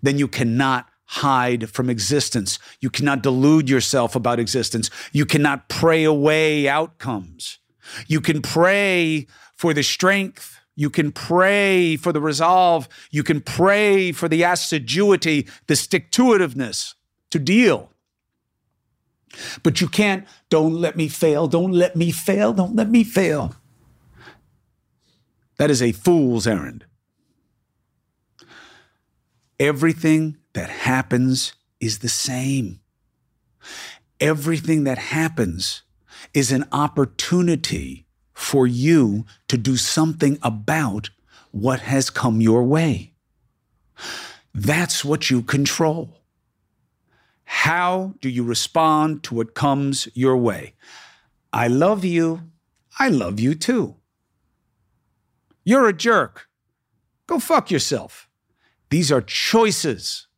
then 0.02 0.18
you 0.18 0.28
cannot 0.28 0.86
hide 1.06 1.70
from 1.70 1.88
existence. 1.88 2.58
You 2.80 2.90
cannot 2.90 3.22
delude 3.22 3.70
yourself 3.70 4.16
about 4.16 4.40
existence. 4.40 4.90
You 5.12 5.24
cannot 5.24 5.68
pray 5.68 6.04
away 6.04 6.68
outcomes. 6.68 7.58
You 8.06 8.20
can 8.20 8.42
pray 8.42 9.26
for 9.54 9.72
the 9.72 9.82
strength. 9.82 10.58
You 10.74 10.90
can 10.90 11.12
pray 11.12 11.96
for 11.96 12.12
the 12.12 12.20
resolve. 12.20 12.88
You 13.10 13.22
can 13.22 13.40
pray 13.40 14.12
for 14.12 14.28
the 14.28 14.42
assiduity, 14.42 15.48
the 15.68 15.76
stick 15.76 16.10
to 16.12 16.24
itiveness 16.24 16.94
to 17.30 17.38
deal. 17.38 17.92
But 19.62 19.80
you 19.80 19.88
can't, 19.88 20.26
don't 20.48 20.74
let 20.74 20.96
me 20.96 21.08
fail, 21.08 21.46
don't 21.46 21.72
let 21.72 21.96
me 21.96 22.10
fail, 22.10 22.52
don't 22.52 22.74
let 22.74 22.90
me 22.90 23.04
fail. 23.04 23.54
That 25.58 25.70
is 25.70 25.82
a 25.82 25.92
fool's 25.92 26.46
errand. 26.46 26.84
Everything 29.58 30.36
that 30.52 30.68
happens 30.68 31.54
is 31.80 32.00
the 32.00 32.08
same. 32.08 32.80
Everything 34.20 34.84
that 34.84 34.98
happens 34.98 35.82
is 36.34 36.52
an 36.52 36.66
opportunity 36.72 38.06
for 38.34 38.66
you 38.66 39.24
to 39.48 39.56
do 39.56 39.76
something 39.76 40.38
about 40.42 41.10
what 41.52 41.80
has 41.80 42.10
come 42.10 42.40
your 42.40 42.62
way. 42.62 43.14
That's 44.54 45.04
what 45.04 45.30
you 45.30 45.42
control. 45.42 46.20
How 47.44 48.14
do 48.20 48.28
you 48.28 48.42
respond 48.42 49.22
to 49.24 49.34
what 49.34 49.54
comes 49.54 50.08
your 50.14 50.36
way? 50.36 50.74
I 51.52 51.68
love 51.68 52.04
you. 52.04 52.42
I 52.98 53.08
love 53.08 53.40
you 53.40 53.54
too. 53.54 53.96
You're 55.66 55.88
a 55.88 55.92
jerk. 55.92 56.46
Go 57.26 57.40
fuck 57.40 57.72
yourself. 57.72 58.28
These 58.88 59.10
are 59.10 59.20
choices. 59.20 60.28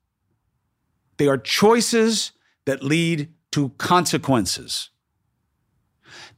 They 1.18 1.28
are 1.28 1.36
choices 1.36 2.32
that 2.64 2.82
lead 2.82 3.28
to 3.52 3.68
consequences. 3.76 4.88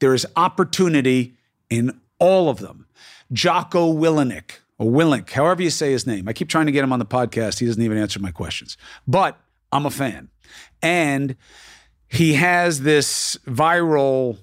There 0.00 0.12
is 0.12 0.26
opportunity 0.34 1.36
in 1.70 2.00
all 2.18 2.48
of 2.48 2.58
them. 2.58 2.86
Jocko 3.32 3.94
Willink, 3.94 4.58
or 4.76 4.90
Willink, 4.90 5.30
however 5.30 5.62
you 5.62 5.70
say 5.70 5.92
his 5.92 6.04
name. 6.04 6.26
I 6.26 6.32
keep 6.32 6.48
trying 6.48 6.66
to 6.66 6.72
get 6.72 6.82
him 6.82 6.92
on 6.92 6.98
the 6.98 7.06
podcast. 7.06 7.60
He 7.60 7.66
doesn't 7.66 7.82
even 7.82 7.96
answer 7.96 8.18
my 8.18 8.32
questions. 8.32 8.76
But 9.06 9.38
I'm 9.70 9.86
a 9.86 9.90
fan. 9.90 10.30
And 10.82 11.36
he 12.08 12.34
has 12.34 12.80
this 12.80 13.38
viral 13.46 14.38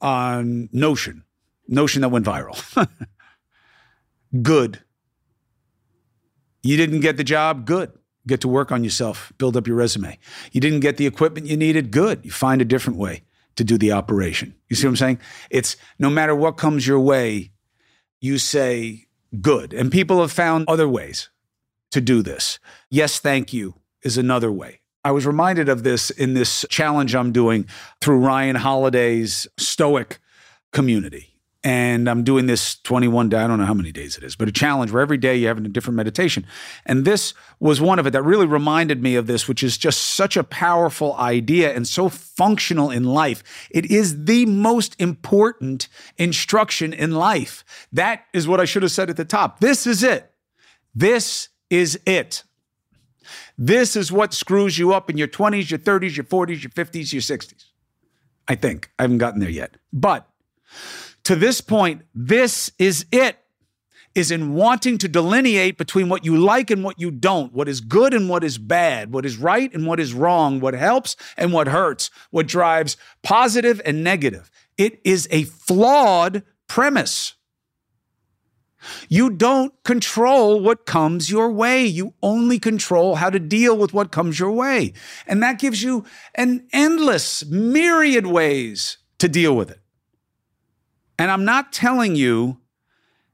uh, 0.00 0.42
notion, 0.44 1.22
notion 1.68 2.00
that 2.00 2.08
went 2.08 2.26
viral. 2.26 2.58
Good. 4.42 4.80
You 6.62 6.76
didn't 6.76 7.00
get 7.00 7.16
the 7.16 7.24
job? 7.24 7.66
Good. 7.66 7.92
Get 8.26 8.42
to 8.42 8.48
work 8.48 8.70
on 8.70 8.84
yourself, 8.84 9.32
build 9.38 9.56
up 9.56 9.66
your 9.66 9.76
resume. 9.76 10.18
You 10.52 10.60
didn't 10.60 10.80
get 10.80 10.98
the 10.98 11.06
equipment 11.06 11.46
you 11.46 11.56
needed? 11.56 11.90
Good. 11.90 12.24
You 12.24 12.30
find 12.30 12.60
a 12.60 12.66
different 12.66 12.98
way 12.98 13.22
to 13.56 13.64
do 13.64 13.78
the 13.78 13.92
operation. 13.92 14.54
You 14.68 14.76
see 14.76 14.86
what 14.86 14.90
I'm 14.90 14.96
saying? 14.96 15.20
It's 15.50 15.76
no 15.98 16.10
matter 16.10 16.34
what 16.34 16.56
comes 16.56 16.86
your 16.86 17.00
way, 17.00 17.50
you 18.20 18.38
say 18.38 19.06
good. 19.40 19.72
And 19.72 19.90
people 19.90 20.20
have 20.20 20.32
found 20.32 20.68
other 20.68 20.88
ways 20.88 21.30
to 21.90 22.00
do 22.00 22.22
this. 22.22 22.58
Yes, 22.90 23.18
thank 23.18 23.52
you 23.52 23.74
is 24.02 24.16
another 24.16 24.52
way. 24.52 24.80
I 25.02 25.12
was 25.12 25.26
reminded 25.26 25.68
of 25.68 25.82
this 25.82 26.10
in 26.10 26.34
this 26.34 26.64
challenge 26.68 27.14
I'm 27.14 27.32
doing 27.32 27.66
through 28.00 28.18
Ryan 28.18 28.56
Holiday's 28.56 29.48
Stoic 29.56 30.18
community 30.72 31.29
and 31.62 32.08
I'm 32.08 32.24
doing 32.24 32.46
this 32.46 32.76
21 32.80 33.28
day, 33.28 33.38
I 33.38 33.46
don't 33.46 33.58
know 33.58 33.66
how 33.66 33.74
many 33.74 33.92
days 33.92 34.16
it 34.16 34.24
is, 34.24 34.34
but 34.34 34.48
a 34.48 34.52
challenge 34.52 34.92
where 34.92 35.02
every 35.02 35.18
day 35.18 35.36
you're 35.36 35.48
having 35.50 35.66
a 35.66 35.70
different 35.70 35.96
meditation. 35.96 36.46
And 36.86 37.04
this 37.04 37.34
was 37.58 37.82
one 37.82 37.98
of 37.98 38.06
it 38.06 38.12
that 38.12 38.22
really 38.22 38.46
reminded 38.46 39.02
me 39.02 39.14
of 39.14 39.26
this, 39.26 39.46
which 39.46 39.62
is 39.62 39.76
just 39.76 40.00
such 40.00 40.38
a 40.38 40.44
powerful 40.44 41.14
idea 41.16 41.74
and 41.74 41.86
so 41.86 42.08
functional 42.08 42.90
in 42.90 43.04
life. 43.04 43.42
It 43.70 43.90
is 43.90 44.24
the 44.24 44.46
most 44.46 44.96
important 44.98 45.88
instruction 46.16 46.94
in 46.94 47.12
life. 47.12 47.62
That 47.92 48.24
is 48.32 48.48
what 48.48 48.60
I 48.60 48.64
should 48.64 48.82
have 48.82 48.92
said 48.92 49.10
at 49.10 49.18
the 49.18 49.26
top. 49.26 49.60
This 49.60 49.86
is 49.86 50.02
it. 50.02 50.32
This 50.94 51.50
is 51.68 52.00
it. 52.06 52.42
This 53.58 53.96
is 53.96 54.10
what 54.10 54.32
screws 54.32 54.78
you 54.78 54.94
up 54.94 55.10
in 55.10 55.18
your 55.18 55.28
20s, 55.28 55.70
your 55.70 55.78
30s, 55.78 56.16
your 56.16 56.24
40s, 56.24 56.62
your 56.62 56.70
50s, 56.70 57.12
your 57.12 57.20
60s. 57.20 57.66
I 58.48 58.54
think. 58.54 58.90
I 58.98 59.02
haven't 59.02 59.18
gotten 59.18 59.40
there 59.40 59.50
yet. 59.50 59.76
But 59.92 60.26
to 61.30 61.36
this 61.36 61.60
point, 61.60 62.02
this 62.12 62.72
is 62.76 63.06
it, 63.12 63.38
is 64.16 64.32
in 64.32 64.52
wanting 64.52 64.98
to 64.98 65.06
delineate 65.06 65.78
between 65.78 66.08
what 66.08 66.24
you 66.24 66.36
like 66.36 66.72
and 66.72 66.82
what 66.82 66.98
you 66.98 67.12
don't, 67.12 67.52
what 67.52 67.68
is 67.68 67.80
good 67.80 68.12
and 68.12 68.28
what 68.28 68.42
is 68.42 68.58
bad, 68.58 69.12
what 69.12 69.24
is 69.24 69.36
right 69.36 69.72
and 69.72 69.86
what 69.86 70.00
is 70.00 70.12
wrong, 70.12 70.58
what 70.58 70.74
helps 70.74 71.14
and 71.36 71.52
what 71.52 71.68
hurts, 71.68 72.10
what 72.32 72.48
drives 72.48 72.96
positive 73.22 73.80
and 73.84 74.02
negative. 74.02 74.50
It 74.76 75.00
is 75.04 75.28
a 75.30 75.44
flawed 75.44 76.42
premise. 76.66 77.34
You 79.08 79.30
don't 79.30 79.72
control 79.84 80.60
what 80.60 80.84
comes 80.84 81.30
your 81.30 81.52
way. 81.52 81.86
You 81.86 82.12
only 82.24 82.58
control 82.58 83.14
how 83.14 83.30
to 83.30 83.38
deal 83.38 83.78
with 83.78 83.94
what 83.94 84.10
comes 84.10 84.40
your 84.40 84.50
way. 84.50 84.94
And 85.28 85.40
that 85.44 85.60
gives 85.60 85.80
you 85.80 86.04
an 86.34 86.66
endless 86.72 87.46
myriad 87.46 88.26
ways 88.26 88.98
to 89.20 89.28
deal 89.28 89.56
with 89.56 89.70
it. 89.70 89.80
And 91.20 91.30
I'm 91.30 91.44
not 91.44 91.70
telling 91.70 92.16
you 92.16 92.56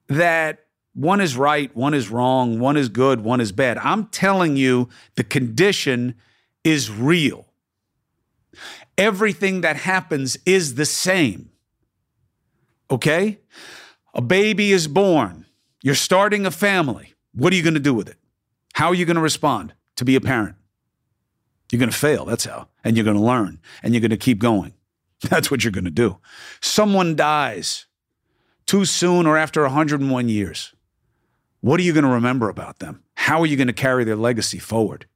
that 0.09 0.66
one 0.92 1.20
is 1.20 1.37
right, 1.37 1.75
one 1.77 1.94
is 1.94 2.11
wrong, 2.11 2.59
one 2.59 2.77
is 2.77 2.88
good, 2.88 3.20
one 3.20 3.40
is 3.40 3.53
bad. 3.53 3.79
I'm 3.79 4.07
telling 4.07 4.57
you 4.57 4.88
the 5.14 5.22
condition 5.22 6.16
is 6.64 6.90
real. 6.90 7.46
Everything 8.99 9.61
that 9.61 9.77
happens 9.77 10.37
is 10.44 10.75
the 10.75 10.85
same. 10.85 11.53
Okay? 12.90 13.38
A 14.14 14.20
baby 14.20 14.72
is 14.72 14.88
born. 14.88 15.46
You're 15.81 15.94
starting 15.94 16.44
a 16.44 16.51
family. 16.51 17.14
What 17.35 17.53
are 17.53 17.57
you 17.57 17.62
going 17.62 17.75
to 17.75 17.79
do 17.79 17.94
with 17.94 18.09
it? 18.09 18.16
How 18.72 18.88
are 18.88 18.94
you 18.94 19.05
going 19.05 19.14
to 19.14 19.22
respond 19.22 19.75
to 19.94 20.05
be 20.05 20.16
a 20.16 20.20
parent? 20.20 20.57
You're 21.70 21.79
going 21.79 21.92
to 21.92 21.96
fail, 21.96 22.25
that's 22.25 22.46
how. 22.46 22.66
And 22.83 22.96
you're 22.96 23.05
going 23.05 23.16
to 23.16 23.22
learn 23.22 23.61
and 23.85 23.94
you're 23.94 24.01
going 24.01 24.11
to 24.11 24.16
keep 24.16 24.40
going. 24.40 24.72
That's 25.29 25.51
what 25.51 25.65
you're 25.65 25.73
going 25.73 25.85
to 25.85 25.91
do. 25.91 26.19
Someone 26.61 27.17
dies 27.17 27.87
too 28.67 28.85
soon 28.85 29.27
or 29.27 29.37
after 29.37 29.63
101 29.63 30.29
years. 30.29 30.75
What 31.61 31.81
are 31.81 31.83
you 31.83 31.93
going 31.93 32.05
to 32.05 32.11
remember 32.11 32.49
about 32.49 32.79
them? 32.79 33.03
How 33.15 33.41
are 33.41 33.47
you 33.47 33.57
going 33.57 33.67
to 33.67 33.73
carry 33.73 34.05
their 34.05 34.17
legacy 34.17 34.59
forward? 34.59 35.07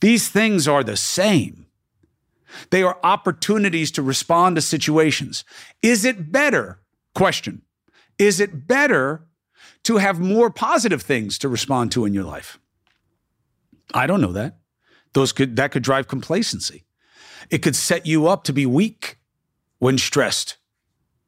These 0.00 0.28
things 0.28 0.68
are 0.68 0.84
the 0.84 0.96
same. 0.96 1.66
They 2.70 2.82
are 2.82 2.98
opportunities 3.02 3.90
to 3.92 4.02
respond 4.02 4.56
to 4.56 4.62
situations. 4.62 5.44
Is 5.80 6.04
it 6.04 6.30
better? 6.30 6.80
Question. 7.14 7.62
Is 8.18 8.40
it 8.40 8.66
better 8.66 9.26
to 9.84 9.96
have 9.96 10.20
more 10.20 10.50
positive 10.50 11.02
things 11.02 11.38
to 11.38 11.48
respond 11.48 11.90
to 11.92 12.04
in 12.04 12.12
your 12.12 12.24
life? 12.24 12.58
I 13.94 14.06
don't 14.06 14.20
know 14.20 14.32
that. 14.32 14.58
Those 15.14 15.32
could 15.32 15.56
that 15.56 15.72
could 15.72 15.82
drive 15.82 16.08
complacency. 16.08 16.84
It 17.50 17.58
could 17.58 17.76
set 17.76 18.06
you 18.06 18.28
up 18.28 18.44
to 18.44 18.52
be 18.52 18.66
weak 18.66 19.18
when 19.82 19.98
stressed 19.98 20.58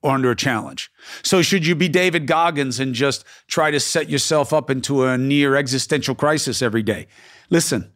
or 0.01 0.13
under 0.13 0.31
a 0.31 0.37
challenge. 0.37 0.89
So 1.25 1.43
should 1.43 1.67
you 1.67 1.75
be 1.75 1.89
David 1.89 2.29
Goggins 2.29 2.79
and 2.79 2.95
just 2.95 3.25
try 3.49 3.73
to 3.73 3.81
set 3.81 4.09
yourself 4.09 4.53
up 4.53 4.71
into 4.71 5.03
a 5.03 5.19
near 5.19 5.57
existential 5.57 6.15
crisis 6.15 6.63
every 6.63 6.85
day? 6.85 7.09
Listen, 7.51 7.91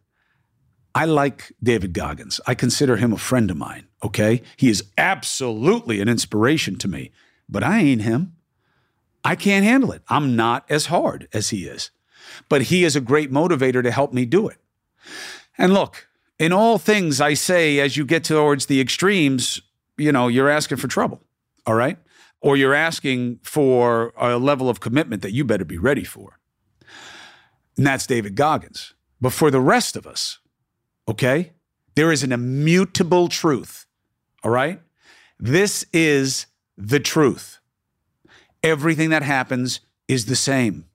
I 0.93 1.05
like 1.05 1.53
David 1.63 1.93
Goggins. 1.93 2.41
I 2.45 2.55
consider 2.55 2.97
him 2.97 3.13
a 3.13 3.17
friend 3.17 3.49
of 3.49 3.55
mine, 3.55 3.87
okay? 4.03 4.41
He 4.57 4.67
is 4.67 4.83
absolutely 4.97 6.01
an 6.01 6.09
inspiration 6.09 6.75
to 6.79 6.89
me, 6.89 7.11
but 7.47 7.63
I 7.63 7.79
ain't 7.79 8.01
him. 8.01 8.35
I 9.23 9.37
can't 9.37 9.63
handle 9.63 9.93
it. 9.93 10.01
I'm 10.09 10.35
not 10.35 10.65
as 10.69 10.87
hard 10.87 11.29
as 11.31 11.51
he 11.51 11.67
is. 11.67 11.89
But 12.49 12.63
he 12.63 12.83
is 12.83 12.97
a 12.97 13.01
great 13.01 13.31
motivator 13.31 13.81
to 13.81 13.91
help 13.91 14.11
me 14.11 14.25
do 14.25 14.49
it. 14.49 14.57
And 15.57 15.73
look, 15.73 16.09
in 16.37 16.51
all 16.51 16.77
things 16.77 17.21
I 17.21 17.33
say, 17.33 17.79
as 17.79 17.95
you 17.95 18.03
get 18.03 18.25
towards 18.25 18.65
the 18.65 18.81
extremes, 18.81 19.61
you 19.99 20.11
know, 20.11 20.27
you're 20.27 20.49
asking 20.49 20.77
for 20.77 20.87
trouble, 20.87 21.21
all 21.65 21.75
right? 21.75 21.97
Or 22.41 22.55
you're 22.55 22.73
asking 22.73 23.39
for 23.43 24.13
a 24.17 24.37
level 24.37 24.69
of 24.69 24.79
commitment 24.79 25.21
that 25.21 25.33
you 25.33 25.43
better 25.43 25.65
be 25.65 25.77
ready 25.77 26.03
for. 26.03 26.39
And 27.77 27.85
that's 27.85 28.07
David 28.07 28.35
Goggins. 28.35 28.93
But 29.21 29.33
for 29.33 29.51
the 29.51 29.59
rest 29.59 29.95
of 29.95 30.07
us, 30.07 30.39
okay, 31.07 31.53
there 31.95 32.11
is 32.11 32.23
an 32.23 32.31
immutable 32.31 33.27
truth, 33.27 33.85
all 34.43 34.51
right? 34.51 34.81
This 35.39 35.85
is 35.91 36.45
the 36.77 36.99
truth. 36.99 37.59
Everything 38.63 39.09
that 39.09 39.23
happens 39.23 39.81
is 40.07 40.25
the 40.25 40.35
same. 40.35 40.85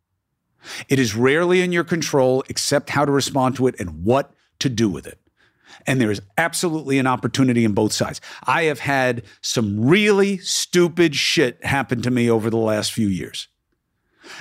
It 0.88 0.98
is 0.98 1.14
rarely 1.14 1.60
in 1.60 1.72
your 1.72 1.84
control 1.84 2.42
except 2.48 2.90
how 2.90 3.04
to 3.04 3.12
respond 3.12 3.56
to 3.56 3.66
it 3.66 3.74
and 3.78 4.04
what 4.04 4.32
to 4.60 4.68
do 4.68 4.88
with 4.88 5.06
it. 5.06 5.18
And 5.86 6.00
there 6.00 6.10
is 6.10 6.20
absolutely 6.38 6.98
an 6.98 7.06
opportunity 7.06 7.64
in 7.64 7.72
both 7.72 7.92
sides. 7.92 8.20
I 8.44 8.64
have 8.64 8.80
had 8.80 9.22
some 9.42 9.84
really 9.84 10.38
stupid 10.38 11.14
shit 11.14 11.64
happen 11.64 12.02
to 12.02 12.10
me 12.10 12.30
over 12.30 12.50
the 12.50 12.56
last 12.56 12.92
few 12.92 13.08
years. 13.08 13.48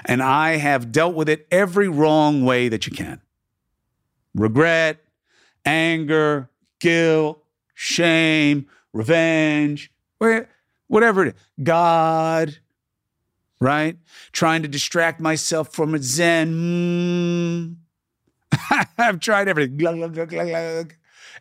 And 0.05 0.23
I 0.23 0.57
have 0.57 0.91
dealt 0.91 1.15
with 1.15 1.29
it 1.29 1.45
every 1.51 1.87
wrong 1.89 2.45
way 2.45 2.69
that 2.69 2.87
you 2.87 2.95
can 2.95 3.21
regret, 4.33 5.03
anger, 5.65 6.49
guilt, 6.79 7.43
shame, 7.73 8.67
revenge, 8.93 9.91
whatever 10.87 11.25
it 11.25 11.35
is. 11.35 11.63
God, 11.63 12.57
right? 13.59 13.97
Trying 14.31 14.61
to 14.63 14.67
distract 14.67 15.19
myself 15.19 15.73
from 15.73 15.95
a 15.95 15.99
Zen. 15.99 17.77
Mm. 18.53 18.87
I've 18.97 19.19
tried 19.19 19.47
everything. 19.47 19.77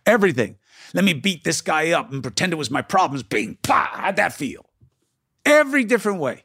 Everything. 0.06 0.56
Let 0.94 1.04
me 1.04 1.14
beat 1.14 1.44
this 1.44 1.60
guy 1.60 1.90
up 1.90 2.12
and 2.12 2.22
pretend 2.22 2.52
it 2.52 2.56
was 2.56 2.70
my 2.70 2.82
problems. 2.82 3.22
Bing, 3.22 3.58
pa, 3.62 3.90
how'd 3.94 4.16
that 4.16 4.32
feel? 4.32 4.68
Every 5.44 5.84
different 5.84 6.20
way. 6.20 6.44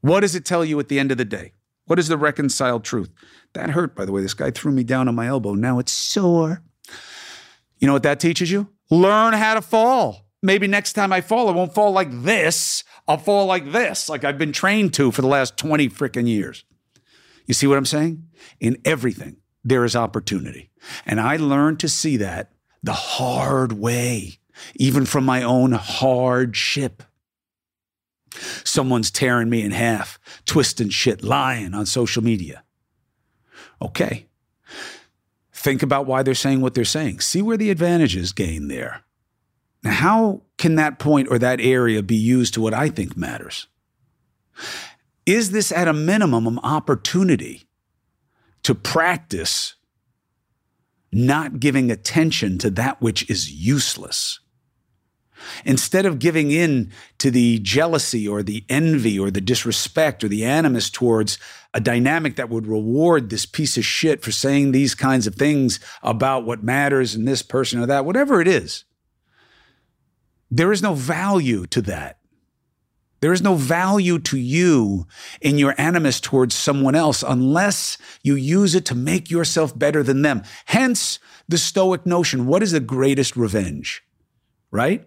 What 0.00 0.20
does 0.20 0.34
it 0.34 0.44
tell 0.44 0.64
you 0.64 0.78
at 0.80 0.88
the 0.88 0.98
end 0.98 1.12
of 1.12 1.18
the 1.18 1.24
day? 1.24 1.52
What 1.86 1.98
is 1.98 2.08
the 2.08 2.16
reconciled 2.16 2.84
truth? 2.84 3.10
That 3.54 3.70
hurt, 3.70 3.94
by 3.94 4.04
the 4.04 4.12
way. 4.12 4.22
This 4.22 4.34
guy 4.34 4.50
threw 4.50 4.72
me 4.72 4.84
down 4.84 5.08
on 5.08 5.14
my 5.14 5.26
elbow. 5.26 5.54
Now 5.54 5.78
it's 5.78 5.92
sore. 5.92 6.62
You 7.78 7.86
know 7.86 7.92
what 7.92 8.04
that 8.04 8.20
teaches 8.20 8.50
you? 8.50 8.68
Learn 8.90 9.34
how 9.34 9.54
to 9.54 9.62
fall. 9.62 10.26
Maybe 10.42 10.66
next 10.66 10.94
time 10.94 11.12
I 11.12 11.20
fall, 11.20 11.48
I 11.48 11.52
won't 11.52 11.74
fall 11.74 11.92
like 11.92 12.08
this. 12.10 12.84
I'll 13.06 13.18
fall 13.18 13.46
like 13.46 13.72
this, 13.72 14.08
like 14.08 14.24
I've 14.24 14.38
been 14.38 14.52
trained 14.52 14.94
to 14.94 15.10
for 15.10 15.22
the 15.22 15.28
last 15.28 15.56
20 15.56 15.88
freaking 15.88 16.28
years. 16.28 16.64
You 17.46 17.54
see 17.54 17.66
what 17.66 17.78
I'm 17.78 17.86
saying? 17.86 18.28
In 18.60 18.78
everything, 18.84 19.36
there 19.64 19.84
is 19.84 19.96
opportunity. 19.96 20.70
And 21.06 21.20
I 21.20 21.36
learned 21.36 21.80
to 21.80 21.88
see 21.88 22.16
that 22.18 22.52
the 22.82 22.92
hard 22.92 23.72
way, 23.72 24.38
even 24.74 25.06
from 25.06 25.24
my 25.24 25.42
own 25.42 25.72
hardship. 25.72 27.02
Someone's 28.64 29.10
tearing 29.10 29.50
me 29.50 29.62
in 29.62 29.72
half, 29.72 30.18
twisting 30.46 30.88
shit, 30.88 31.22
lying 31.22 31.74
on 31.74 31.86
social 31.86 32.24
media. 32.24 32.64
Okay. 33.80 34.26
Think 35.52 35.82
about 35.82 36.06
why 36.06 36.22
they're 36.22 36.34
saying 36.34 36.60
what 36.60 36.74
they're 36.74 36.84
saying. 36.84 37.20
See 37.20 37.42
where 37.42 37.56
the 37.56 37.70
advantage 37.70 38.16
is 38.16 38.32
gained 38.32 38.70
there. 38.70 39.04
Now, 39.82 39.92
how 39.92 40.42
can 40.56 40.76
that 40.76 40.98
point 40.98 41.28
or 41.30 41.38
that 41.38 41.60
area 41.60 42.02
be 42.02 42.16
used 42.16 42.54
to 42.54 42.60
what 42.60 42.74
I 42.74 42.88
think 42.88 43.16
matters? 43.16 43.66
Is 45.26 45.50
this 45.50 45.70
at 45.70 45.88
a 45.88 45.92
minimum 45.92 46.46
an 46.46 46.58
opportunity 46.60 47.68
to 48.64 48.74
practice 48.74 49.74
not 51.12 51.60
giving 51.60 51.90
attention 51.90 52.58
to 52.58 52.70
that 52.70 53.00
which 53.00 53.28
is 53.28 53.52
useless? 53.52 54.40
Instead 55.64 56.06
of 56.06 56.18
giving 56.18 56.50
in 56.50 56.92
to 57.18 57.30
the 57.30 57.58
jealousy 57.60 58.28
or 58.28 58.42
the 58.42 58.64
envy 58.68 59.18
or 59.18 59.30
the 59.30 59.40
disrespect 59.40 60.22
or 60.22 60.28
the 60.28 60.44
animus 60.44 60.88
towards 60.88 61.38
a 61.74 61.80
dynamic 61.80 62.36
that 62.36 62.48
would 62.48 62.66
reward 62.66 63.28
this 63.28 63.46
piece 63.46 63.76
of 63.76 63.84
shit 63.84 64.22
for 64.22 64.30
saying 64.30 64.72
these 64.72 64.94
kinds 64.94 65.26
of 65.26 65.34
things 65.34 65.80
about 66.02 66.44
what 66.44 66.62
matters 66.62 67.14
in 67.14 67.24
this 67.24 67.42
person 67.42 67.80
or 67.80 67.86
that, 67.86 68.04
whatever 68.04 68.40
it 68.40 68.48
is, 68.48 68.84
there 70.50 70.70
is 70.70 70.82
no 70.82 70.94
value 70.94 71.66
to 71.66 71.80
that. 71.82 72.18
There 73.22 73.32
is 73.32 73.40
no 73.40 73.54
value 73.54 74.18
to 74.18 74.36
you 74.36 75.06
in 75.40 75.56
your 75.56 75.76
animus 75.78 76.20
towards 76.20 76.56
someone 76.56 76.96
else 76.96 77.22
unless 77.22 77.96
you 78.24 78.34
use 78.34 78.74
it 78.74 78.84
to 78.86 78.96
make 78.96 79.30
yourself 79.30 79.78
better 79.78 80.02
than 80.02 80.22
them. 80.22 80.42
Hence 80.64 81.20
the 81.48 81.56
Stoic 81.56 82.04
notion 82.04 82.46
what 82.46 82.64
is 82.64 82.72
the 82.72 82.80
greatest 82.80 83.36
revenge? 83.36 84.02
Right? 84.72 85.06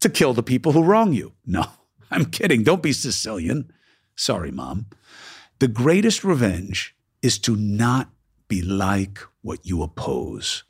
To 0.00 0.10
kill 0.10 0.34
the 0.34 0.42
people 0.42 0.72
who 0.72 0.82
wrong 0.82 1.12
you. 1.12 1.32
No, 1.46 1.66
I'm 2.10 2.24
kidding. 2.24 2.64
Don't 2.64 2.82
be 2.82 2.92
Sicilian. 2.92 3.72
Sorry, 4.16 4.50
mom. 4.50 4.86
The 5.60 5.68
greatest 5.68 6.24
revenge 6.24 6.96
is 7.22 7.38
to 7.38 7.54
not 7.54 8.10
be 8.48 8.62
like 8.62 9.20
what 9.42 9.64
you 9.64 9.80
oppose. 9.80 10.64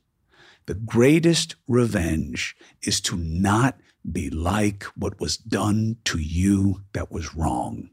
The 0.67 0.75
greatest 0.75 1.57
revenge 1.67 2.55
is 2.83 3.01
to 3.03 3.17
not 3.17 3.79
be 4.11 4.31
like 4.31 4.85
what 4.97 5.21
was 5.21 5.37
done 5.37 5.97
to 6.05 6.19
you 6.19 6.83
that 6.93 7.11
was 7.11 7.35
wrong. 7.35 7.91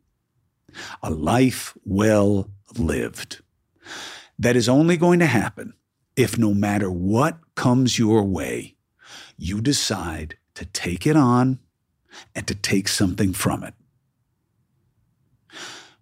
A 1.01 1.09
life 1.09 1.77
well 1.85 2.49
lived. 2.77 3.41
That 4.37 4.55
is 4.55 4.69
only 4.69 4.97
going 4.97 5.19
to 5.19 5.25
happen 5.25 5.73
if 6.15 6.37
no 6.37 6.53
matter 6.53 6.91
what 6.91 7.39
comes 7.55 7.97
your 7.97 8.23
way, 8.23 8.75
you 9.37 9.61
decide 9.61 10.37
to 10.55 10.65
take 10.65 11.07
it 11.07 11.15
on 11.15 11.59
and 12.35 12.47
to 12.47 12.55
take 12.55 12.87
something 12.87 13.33
from 13.33 13.63
it. 13.63 13.73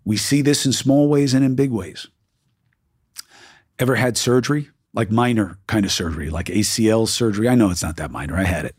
We 0.04 0.18
see 0.18 0.42
this 0.42 0.66
in 0.66 0.74
small 0.74 1.08
ways 1.08 1.34
and 1.34 1.46
in 1.46 1.56
big 1.56 1.72
ways. 1.72 2.08
Ever 3.78 3.96
had 3.96 4.18
surgery? 4.18 4.70
Like 4.94 5.12
minor 5.12 5.60
kind 5.68 5.86
of 5.86 5.92
surgery, 5.92 6.32
like 6.32 6.48
ACL 6.48 7.08
surgery? 7.08 7.48
I 7.48 7.54
know 7.54 7.70
it's 7.70 7.84
not 7.84 7.98
that 7.98 8.10
minor. 8.10 8.36
I 8.36 8.44
had 8.44 8.66
it 8.66 8.76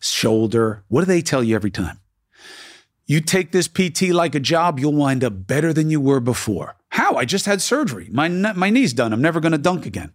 shoulder. 0.00 0.84
What 0.88 1.00
do 1.00 1.06
they 1.06 1.22
tell 1.22 1.44
you 1.44 1.54
every 1.54 1.70
time? 1.70 2.00
You 3.06 3.20
take 3.20 3.52
this 3.52 3.68
PT 3.68 4.10
like 4.10 4.34
a 4.34 4.40
job, 4.40 4.78
you'll 4.78 4.92
wind 4.92 5.24
up 5.24 5.46
better 5.46 5.72
than 5.72 5.90
you 5.90 6.00
were 6.00 6.20
before. 6.20 6.76
How? 6.90 7.16
I 7.16 7.24
just 7.24 7.46
had 7.46 7.60
surgery. 7.60 8.08
My, 8.12 8.28
my 8.28 8.70
knee's 8.70 8.92
done. 8.92 9.12
I'm 9.12 9.22
never 9.22 9.40
going 9.40 9.52
to 9.52 9.58
dunk 9.58 9.86
again. 9.86 10.12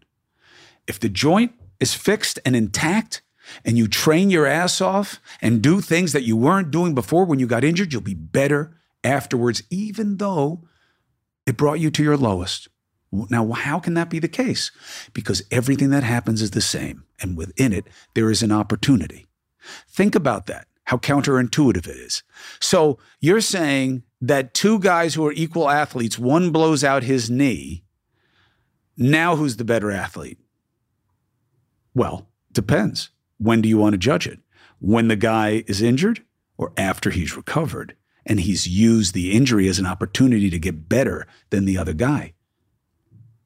If 0.88 1.00
the 1.00 1.10
joint 1.10 1.54
is 1.80 1.94
fixed 1.94 2.40
and 2.46 2.56
intact, 2.56 3.22
and 3.64 3.78
you 3.78 3.88
train 3.88 4.30
your 4.30 4.46
ass 4.46 4.82
off 4.82 5.20
and 5.42 5.62
do 5.62 5.82
things 5.82 6.14
that 6.14 6.24
you 6.24 6.36
weren't 6.36 6.72
doing 6.72 6.96
before 6.96 7.26
when 7.26 7.40
you 7.40 7.48
got 7.48 7.64
injured, 7.64 7.94
you'll 7.94 8.02
be 8.02 8.14
better 8.14 8.78
afterwards, 9.04 9.64
even 9.70 10.18
though 10.18 10.64
it 11.46 11.58
brought 11.58 11.80
you 11.80 11.92
to 11.92 12.04
your 12.04 12.18
lowest. 12.18 12.68
Now, 13.12 13.52
how 13.52 13.80
can 13.80 13.94
that 13.94 14.10
be 14.10 14.20
the 14.20 14.28
case? 14.28 14.72
Because 15.14 15.44
everything 15.52 15.90
that 15.92 16.04
happens 16.04 16.42
is 16.42 16.52
the 16.52 16.62
same, 16.62 17.06
and 17.22 17.38
within 17.38 17.72
it, 17.72 17.86
there 18.14 18.30
is 18.30 18.44
an 18.44 18.52
opportunity. 18.52 19.25
Think 19.88 20.16
about 20.16 20.46
that, 20.48 20.68
how 20.86 20.98
counterintuitive 20.98 21.88
it 21.88 21.98
is. 21.98 22.24
So 22.60 23.00
you're 23.20 23.42
saying 23.42 24.04
that 24.22 24.54
two 24.54 24.80
guys 24.80 25.14
who 25.14 25.26
are 25.26 25.34
equal 25.34 25.70
athletes, 25.70 26.18
one 26.20 26.52
blows 26.52 26.84
out 26.84 27.04
his 27.04 27.30
knee. 27.30 27.84
Now 28.98 29.36
who's 29.36 29.58
the 29.58 29.66
better 29.66 29.92
athlete? 29.92 30.40
Well, 31.94 32.28
depends. 32.52 33.10
When 33.38 33.62
do 33.62 33.70
you 33.70 33.78
want 33.78 33.94
to 33.94 33.98
judge 33.98 34.28
it? 34.28 34.40
when 34.80 35.08
the 35.08 35.16
guy 35.16 35.64
is 35.68 35.82
injured 35.82 36.24
or 36.58 36.72
after 36.78 37.10
he's 37.10 37.36
recovered 37.36 37.96
and 38.26 38.40
he's 38.40 38.68
used 38.68 39.14
the 39.14 39.32
injury 39.32 39.68
as 39.68 39.80
an 39.80 39.86
opportunity 39.86 40.50
to 40.50 40.60
get 40.60 40.90
better 40.90 41.28
than 41.50 41.66
the 41.66 41.78
other 41.78 41.94
guy. 41.94 42.34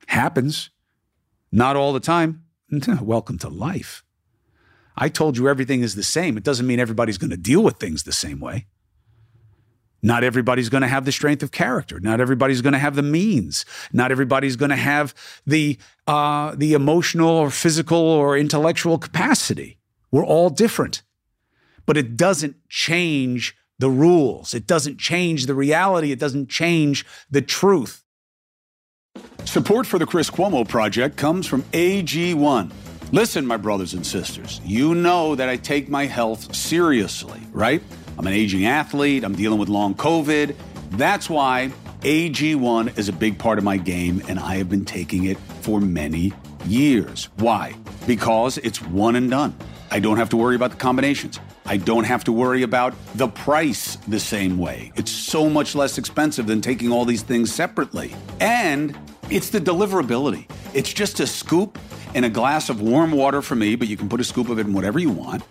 Happens. 0.07 0.69
Not 1.51 1.75
all 1.75 1.93
the 1.93 1.99
time. 1.99 2.43
Welcome 3.01 3.37
to 3.39 3.49
life. 3.49 4.03
I 5.01 5.07
told 5.07 5.37
you 5.37 5.47
everything 5.47 5.81
is 5.81 5.95
the 5.95 6.03
same. 6.03 6.37
It 6.37 6.43
doesn't 6.43 6.67
mean 6.67 6.79
everybody's 6.79 7.17
going 7.17 7.31
to 7.31 7.37
deal 7.37 7.63
with 7.63 7.77
things 7.77 8.03
the 8.03 8.11
same 8.11 8.41
way. 8.41 8.67
Not 10.01 10.25
everybody's 10.25 10.69
going 10.69 10.81
to 10.81 10.87
have 10.87 11.05
the 11.05 11.11
strength 11.11 11.41
of 11.41 11.51
character. 11.51 11.99
Not 12.01 12.19
everybody's 12.19 12.61
going 12.61 12.73
to 12.73 12.79
have 12.79 12.95
the 12.95 13.03
means. 13.03 13.65
Not 13.93 14.11
everybody's 14.11 14.57
going 14.57 14.69
to 14.69 14.75
have 14.75 15.13
the 15.47 15.77
uh, 16.05 16.55
the 16.55 16.73
emotional 16.73 17.29
or 17.29 17.49
physical 17.49 17.97
or 17.97 18.37
intellectual 18.37 18.97
capacity. 18.97 19.77
We're 20.11 20.25
all 20.25 20.49
different, 20.49 21.03
but 21.85 21.97
it 21.97 22.17
doesn't 22.17 22.55
change 22.67 23.55
the 23.77 23.89
rules. 23.89 24.53
It 24.53 24.67
doesn't 24.67 24.99
change 24.99 25.45
the 25.45 25.55
reality. 25.55 26.11
It 26.11 26.19
doesn't 26.19 26.49
change 26.49 27.05
the 27.31 27.41
truth. 27.41 28.03
Support 29.45 29.87
for 29.87 29.97
the 29.97 30.05
Chris 30.05 30.29
Cuomo 30.29 30.67
Project 30.67 31.15
comes 31.15 31.47
from 31.47 31.63
AG1. 31.63 32.71
Listen, 33.11 33.43
my 33.43 33.57
brothers 33.57 33.95
and 33.95 34.05
sisters, 34.05 34.61
you 34.63 34.93
know 34.93 35.33
that 35.33 35.49
I 35.49 35.55
take 35.55 35.89
my 35.89 36.05
health 36.05 36.55
seriously, 36.55 37.41
right? 37.51 37.81
I'm 38.19 38.27
an 38.27 38.33
aging 38.33 38.67
athlete, 38.67 39.23
I'm 39.23 39.33
dealing 39.33 39.57
with 39.57 39.67
long 39.67 39.95
COVID. 39.95 40.55
That's 40.91 41.27
why 41.27 41.71
AG1 42.01 42.99
is 42.99 43.09
a 43.09 43.11
big 43.11 43.39
part 43.39 43.57
of 43.57 43.63
my 43.63 43.77
game, 43.77 44.21
and 44.27 44.37
I 44.37 44.57
have 44.57 44.69
been 44.69 44.85
taking 44.85 45.23
it 45.23 45.39
for 45.61 45.81
many 45.81 46.33
years. 46.65 47.29
Why? 47.37 47.73
Because 48.05 48.59
it's 48.59 48.79
one 48.79 49.15
and 49.15 49.31
done. 49.31 49.57
I 49.89 49.99
don't 49.99 50.17
have 50.17 50.29
to 50.29 50.37
worry 50.37 50.55
about 50.55 50.69
the 50.69 50.77
combinations. 50.77 51.39
I 51.65 51.77
don't 51.77 52.03
have 52.03 52.23
to 52.25 52.31
worry 52.31 52.61
about 52.61 52.93
the 53.15 53.27
price 53.27 53.95
the 54.07 54.19
same 54.19 54.59
way. 54.59 54.91
It's 54.95 55.11
so 55.11 55.49
much 55.49 55.73
less 55.73 55.97
expensive 55.97 56.45
than 56.45 56.61
taking 56.61 56.91
all 56.91 57.05
these 57.05 57.23
things 57.23 57.51
separately. 57.51 58.15
And 58.39 58.95
it's 59.29 59.49
the 59.49 59.59
deliverability. 59.59 60.49
It's 60.73 60.91
just 60.91 61.19
a 61.19 61.27
scoop 61.27 61.77
and 62.15 62.25
a 62.25 62.29
glass 62.29 62.69
of 62.69 62.81
warm 62.81 63.11
water 63.11 63.41
for 63.41 63.55
me, 63.55 63.75
but 63.75 63.87
you 63.87 63.95
can 63.95 64.09
put 64.09 64.19
a 64.19 64.23
scoop 64.23 64.49
of 64.49 64.57
it 64.57 64.65
in 64.65 64.73
whatever 64.73 64.99
you 64.99 65.11
want. 65.11 65.43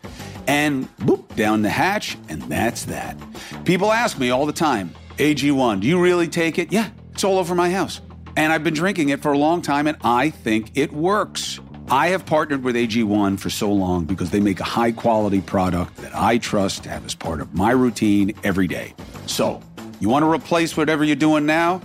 And 0.46 0.88
boop, 0.98 1.34
down 1.36 1.62
the 1.62 1.70
hatch, 1.70 2.18
and 2.28 2.42
that's 2.42 2.86
that. 2.86 3.16
People 3.64 3.92
ask 3.92 4.18
me 4.18 4.30
all 4.30 4.46
the 4.46 4.52
time, 4.52 4.94
AG1, 5.18 5.80
do 5.80 5.86
you 5.86 6.00
really 6.00 6.26
take 6.26 6.58
it? 6.58 6.72
Yeah, 6.72 6.90
it's 7.12 7.22
all 7.22 7.38
over 7.38 7.54
my 7.54 7.70
house. 7.70 8.00
And 8.36 8.52
I've 8.52 8.64
been 8.64 8.74
drinking 8.74 9.10
it 9.10 9.20
for 9.20 9.32
a 9.32 9.38
long 9.38 9.62
time, 9.62 9.86
and 9.86 9.96
I 10.02 10.30
think 10.30 10.72
it 10.76 10.92
works. 10.92 11.60
I 11.90 12.08
have 12.08 12.26
partnered 12.26 12.64
with 12.64 12.76
AG1 12.76 13.38
for 13.38 13.50
so 13.50 13.72
long 13.72 14.04
because 14.04 14.30
they 14.30 14.40
make 14.40 14.60
a 14.60 14.64
high 14.64 14.92
quality 14.92 15.40
product 15.40 15.96
that 15.98 16.14
I 16.14 16.38
trust 16.38 16.84
to 16.84 16.90
have 16.90 17.04
as 17.04 17.14
part 17.14 17.40
of 17.40 17.54
my 17.54 17.70
routine 17.70 18.34
every 18.44 18.66
day. 18.66 18.94
So, 19.26 19.60
you 20.00 20.08
want 20.08 20.22
to 20.22 20.30
replace 20.30 20.76
whatever 20.76 21.04
you're 21.04 21.16
doing 21.16 21.46
now? 21.46 21.80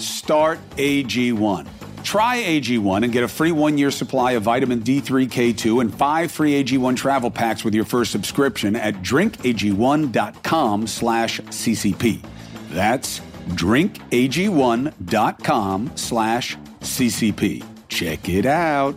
Start 0.00 0.58
AG1. 0.76 1.68
Try 2.02 2.42
AG1 2.42 3.04
and 3.04 3.12
get 3.12 3.22
a 3.22 3.28
free 3.28 3.52
one 3.52 3.78
year 3.78 3.90
supply 3.90 4.32
of 4.32 4.44
vitamin 4.44 4.80
D3K2 4.80 5.82
and 5.82 5.94
five 5.94 6.32
free 6.32 6.62
AG1 6.62 6.96
travel 6.96 7.30
packs 7.30 7.62
with 7.64 7.74
your 7.74 7.84
first 7.84 8.10
subscription 8.10 8.74
at 8.76 8.94
drinkag1.com 8.96 10.86
slash 10.86 11.40
CCP. 11.40 12.24
That's 12.70 13.20
drinkag1.com 13.50 15.92
slash 15.94 16.56
CCP. 16.80 17.64
Check 17.88 18.28
it 18.28 18.46
out. 18.46 18.96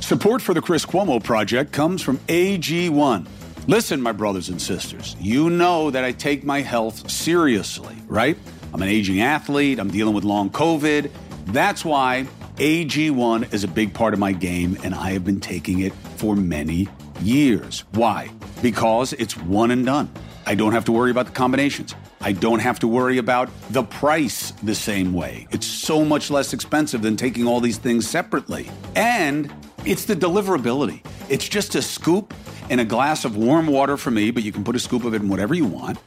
Support 0.00 0.42
for 0.42 0.54
the 0.54 0.62
Chris 0.62 0.86
Cuomo 0.86 1.22
Project 1.22 1.72
comes 1.72 2.02
from 2.02 2.18
AG1. 2.28 3.26
Listen, 3.66 4.00
my 4.00 4.12
brothers 4.12 4.48
and 4.48 4.60
sisters, 4.60 5.14
you 5.20 5.50
know 5.50 5.90
that 5.90 6.02
I 6.02 6.12
take 6.12 6.42
my 6.42 6.62
health 6.62 7.10
seriously, 7.10 7.94
right? 8.06 8.38
I'm 8.72 8.82
an 8.82 8.88
aging 8.88 9.20
athlete, 9.20 9.78
I'm 9.78 9.90
dealing 9.90 10.14
with 10.14 10.24
long 10.24 10.50
COVID. 10.50 11.10
That's 11.46 11.84
why 11.84 12.26
AG1 12.56 13.52
is 13.54 13.64
a 13.64 13.68
big 13.68 13.94
part 13.94 14.12
of 14.12 14.20
my 14.20 14.32
game, 14.32 14.76
and 14.82 14.94
I 14.94 15.12
have 15.12 15.24
been 15.24 15.40
taking 15.40 15.80
it 15.80 15.92
for 16.16 16.36
many 16.36 16.88
years. 17.20 17.84
Why? 17.92 18.30
Because 18.62 19.12
it's 19.14 19.36
one 19.36 19.70
and 19.70 19.86
done. 19.86 20.10
I 20.44 20.54
don't 20.54 20.72
have 20.72 20.84
to 20.86 20.92
worry 20.92 21.10
about 21.10 21.26
the 21.26 21.32
combinations. 21.32 21.94
I 22.20 22.32
don't 22.32 22.58
have 22.58 22.78
to 22.80 22.88
worry 22.88 23.18
about 23.18 23.48
the 23.70 23.82
price 23.84 24.50
the 24.62 24.74
same 24.74 25.12
way. 25.12 25.46
It's 25.50 25.66
so 25.66 26.04
much 26.04 26.30
less 26.30 26.52
expensive 26.52 27.02
than 27.02 27.16
taking 27.16 27.46
all 27.46 27.60
these 27.60 27.78
things 27.78 28.08
separately. 28.08 28.70
And 28.96 29.52
it's 29.84 30.04
the 30.04 30.16
deliverability. 30.16 31.04
It's 31.28 31.48
just 31.48 31.74
a 31.74 31.82
scoop 31.82 32.34
in 32.70 32.80
a 32.80 32.84
glass 32.84 33.24
of 33.24 33.36
warm 33.36 33.66
water 33.66 33.96
for 33.96 34.10
me, 34.10 34.30
but 34.30 34.42
you 34.42 34.52
can 34.52 34.64
put 34.64 34.74
a 34.74 34.78
scoop 34.78 35.04
of 35.04 35.14
it 35.14 35.22
in 35.22 35.28
whatever 35.28 35.54
you 35.54 35.64
want. 35.64 35.98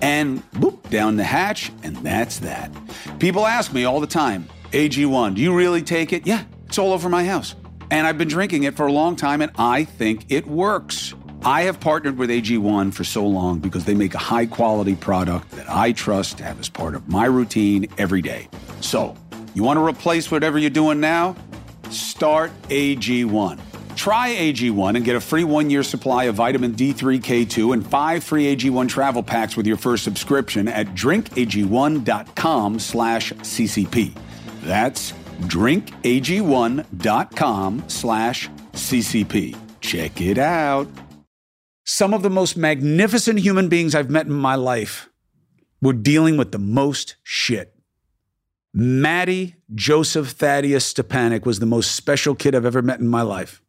And 0.00 0.42
boop, 0.52 0.88
down 0.90 1.16
the 1.16 1.24
hatch, 1.24 1.72
and 1.82 1.96
that's 1.98 2.38
that. 2.40 2.70
People 3.18 3.46
ask 3.46 3.72
me 3.72 3.84
all 3.84 4.00
the 4.00 4.06
time, 4.06 4.48
AG1, 4.72 5.34
do 5.34 5.40
you 5.40 5.54
really 5.54 5.82
take 5.82 6.12
it? 6.12 6.26
Yeah, 6.26 6.44
it's 6.66 6.78
all 6.78 6.92
over 6.92 7.08
my 7.08 7.24
house. 7.24 7.54
And 7.90 8.06
I've 8.06 8.18
been 8.18 8.28
drinking 8.28 8.64
it 8.64 8.76
for 8.76 8.86
a 8.86 8.92
long 8.92 9.16
time, 9.16 9.40
and 9.40 9.52
I 9.56 9.84
think 9.84 10.26
it 10.28 10.46
works. 10.46 11.14
I 11.44 11.62
have 11.62 11.78
partnered 11.78 12.18
with 12.18 12.30
AG1 12.30 12.92
for 12.92 13.04
so 13.04 13.24
long 13.26 13.60
because 13.60 13.84
they 13.84 13.94
make 13.94 14.14
a 14.14 14.18
high 14.18 14.46
quality 14.46 14.96
product 14.96 15.50
that 15.52 15.70
I 15.70 15.92
trust 15.92 16.38
to 16.38 16.44
have 16.44 16.58
as 16.58 16.68
part 16.68 16.94
of 16.94 17.08
my 17.08 17.26
routine 17.26 17.86
every 17.98 18.20
day. 18.20 18.48
So, 18.80 19.16
you 19.54 19.62
want 19.62 19.78
to 19.78 19.84
replace 19.84 20.30
whatever 20.30 20.58
you're 20.58 20.70
doing 20.70 20.98
now? 20.98 21.36
Start 21.90 22.50
AG1. 22.68 23.60
Try 24.06 24.30
AG1 24.36 24.94
and 24.94 25.04
get 25.04 25.16
a 25.16 25.20
free 25.20 25.42
one 25.42 25.68
year 25.68 25.82
supply 25.82 26.26
of 26.26 26.36
vitamin 26.36 26.74
D3K2 26.74 27.72
and 27.72 27.84
five 27.84 28.22
free 28.22 28.54
AG1 28.54 28.88
travel 28.88 29.20
packs 29.20 29.56
with 29.56 29.66
your 29.66 29.76
first 29.76 30.04
subscription 30.04 30.68
at 30.68 30.86
drinkag1.com 30.94 32.78
slash 32.78 33.32
CCP. 33.32 34.16
That's 34.62 35.10
drinkag1.com 35.40 37.84
slash 37.88 38.48
CCP. 38.74 39.58
Check 39.80 40.20
it 40.20 40.38
out. 40.38 40.86
Some 41.84 42.14
of 42.14 42.22
the 42.22 42.30
most 42.30 42.56
magnificent 42.56 43.40
human 43.40 43.68
beings 43.68 43.96
I've 43.96 44.08
met 44.08 44.26
in 44.26 44.34
my 44.34 44.54
life 44.54 45.08
were 45.82 45.92
dealing 45.92 46.36
with 46.36 46.52
the 46.52 46.60
most 46.60 47.16
shit. 47.24 47.74
Mattie 48.72 49.56
Joseph 49.74 50.28
Thaddeus 50.28 50.94
Stepanek 50.94 51.44
was 51.44 51.58
the 51.58 51.66
most 51.66 51.96
special 51.96 52.36
kid 52.36 52.54
I've 52.54 52.64
ever 52.64 52.82
met 52.82 53.00
in 53.00 53.08
my 53.08 53.22
life. 53.22 53.60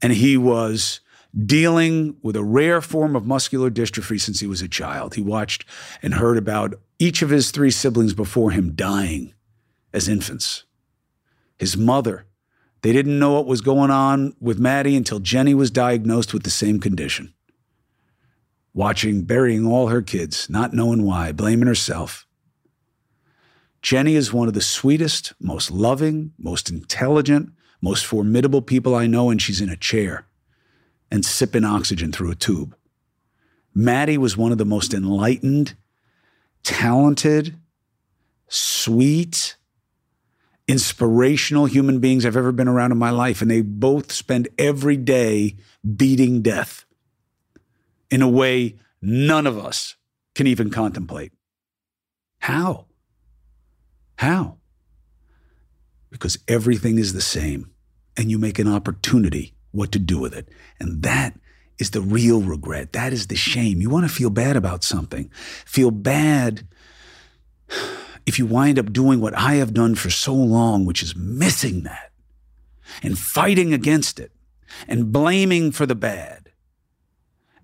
And 0.00 0.12
he 0.12 0.36
was 0.36 1.00
dealing 1.46 2.16
with 2.22 2.36
a 2.36 2.44
rare 2.44 2.80
form 2.80 3.14
of 3.14 3.26
muscular 3.26 3.70
dystrophy 3.70 4.20
since 4.20 4.40
he 4.40 4.46
was 4.46 4.62
a 4.62 4.68
child. 4.68 5.14
He 5.14 5.22
watched 5.22 5.64
and 6.02 6.14
heard 6.14 6.38
about 6.38 6.74
each 6.98 7.22
of 7.22 7.30
his 7.30 7.50
three 7.50 7.70
siblings 7.70 8.14
before 8.14 8.50
him 8.50 8.74
dying 8.74 9.34
as 9.92 10.08
infants. 10.08 10.64
His 11.58 11.76
mother, 11.76 12.26
they 12.82 12.92
didn't 12.92 13.18
know 13.18 13.34
what 13.34 13.46
was 13.46 13.60
going 13.60 13.90
on 13.90 14.34
with 14.40 14.58
Mattie 14.58 14.96
until 14.96 15.20
Jeni 15.20 15.54
was 15.54 15.70
diagnosed 15.70 16.32
with 16.32 16.44
the 16.44 16.50
same 16.50 16.80
condition. 16.80 17.34
Watching 18.72 19.22
burying 19.22 19.66
all 19.66 19.88
her 19.88 20.02
kids, 20.02 20.48
not 20.48 20.72
knowing 20.72 21.04
why, 21.04 21.32
blaming 21.32 21.66
herself. 21.66 22.26
Jeni 23.82 24.14
is 24.14 24.32
one 24.32 24.48
of 24.48 24.54
the 24.54 24.60
sweetest, 24.60 25.32
most 25.40 25.70
loving, 25.70 26.32
most 26.38 26.70
intelligent, 26.70 27.52
most 27.80 28.06
formidable 28.06 28.62
people 28.62 28.94
I 28.94 29.06
know, 29.06 29.30
and 29.30 29.40
she's 29.40 29.60
in 29.60 29.68
a 29.68 29.76
chair 29.76 30.26
and 31.10 31.24
sipping 31.24 31.64
oxygen 31.64 32.12
through 32.12 32.30
a 32.30 32.36
tube. 32.36 32.74
Mattie 33.74 34.18
was 34.18 34.36
one 34.36 34.52
of 34.52 34.58
the 34.58 34.64
most 34.64 34.92
enlightened, 34.92 35.74
talented, 36.62 37.56
sweet, 38.48 39.56
inspirational 40.66 41.66
human 41.66 41.98
beings 41.98 42.26
I've 42.26 42.36
ever 42.36 42.52
been 42.52 42.68
around 42.68 42.92
in 42.92 42.98
my 42.98 43.10
life. 43.10 43.40
And 43.40 43.50
they 43.50 43.62
both 43.62 44.12
spend 44.12 44.48
every 44.58 44.96
day 44.96 45.56
beating 45.96 46.42
death 46.42 46.84
in 48.10 48.20
a 48.20 48.28
way 48.28 48.76
none 49.00 49.46
of 49.46 49.58
us 49.58 49.96
can 50.34 50.46
even 50.46 50.70
contemplate. 50.70 51.32
How? 52.40 52.86
How? 54.16 54.57
Because 56.10 56.38
everything 56.48 56.98
is 56.98 57.12
the 57.12 57.20
same, 57.20 57.70
and 58.16 58.30
you 58.30 58.38
make 58.38 58.58
an 58.58 58.68
opportunity 58.68 59.54
what 59.72 59.92
to 59.92 59.98
do 59.98 60.18
with 60.18 60.34
it. 60.34 60.48
And 60.80 61.02
that 61.02 61.38
is 61.78 61.90
the 61.90 62.00
real 62.00 62.40
regret. 62.40 62.92
That 62.92 63.12
is 63.12 63.26
the 63.26 63.36
shame. 63.36 63.80
You 63.80 63.90
want 63.90 64.08
to 64.08 64.14
feel 64.14 64.30
bad 64.30 64.56
about 64.56 64.84
something. 64.84 65.30
Feel 65.64 65.90
bad 65.90 66.66
if 68.26 68.38
you 68.38 68.46
wind 68.46 68.78
up 68.78 68.92
doing 68.92 69.20
what 69.20 69.36
I 69.36 69.54
have 69.54 69.74
done 69.74 69.94
for 69.94 70.10
so 70.10 70.34
long, 70.34 70.84
which 70.84 71.02
is 71.02 71.16
missing 71.16 71.82
that 71.84 72.12
and 73.02 73.18
fighting 73.18 73.72
against 73.72 74.18
it 74.18 74.32
and 74.86 75.12
blaming 75.12 75.72
for 75.72 75.86
the 75.86 75.94
bad 75.94 76.50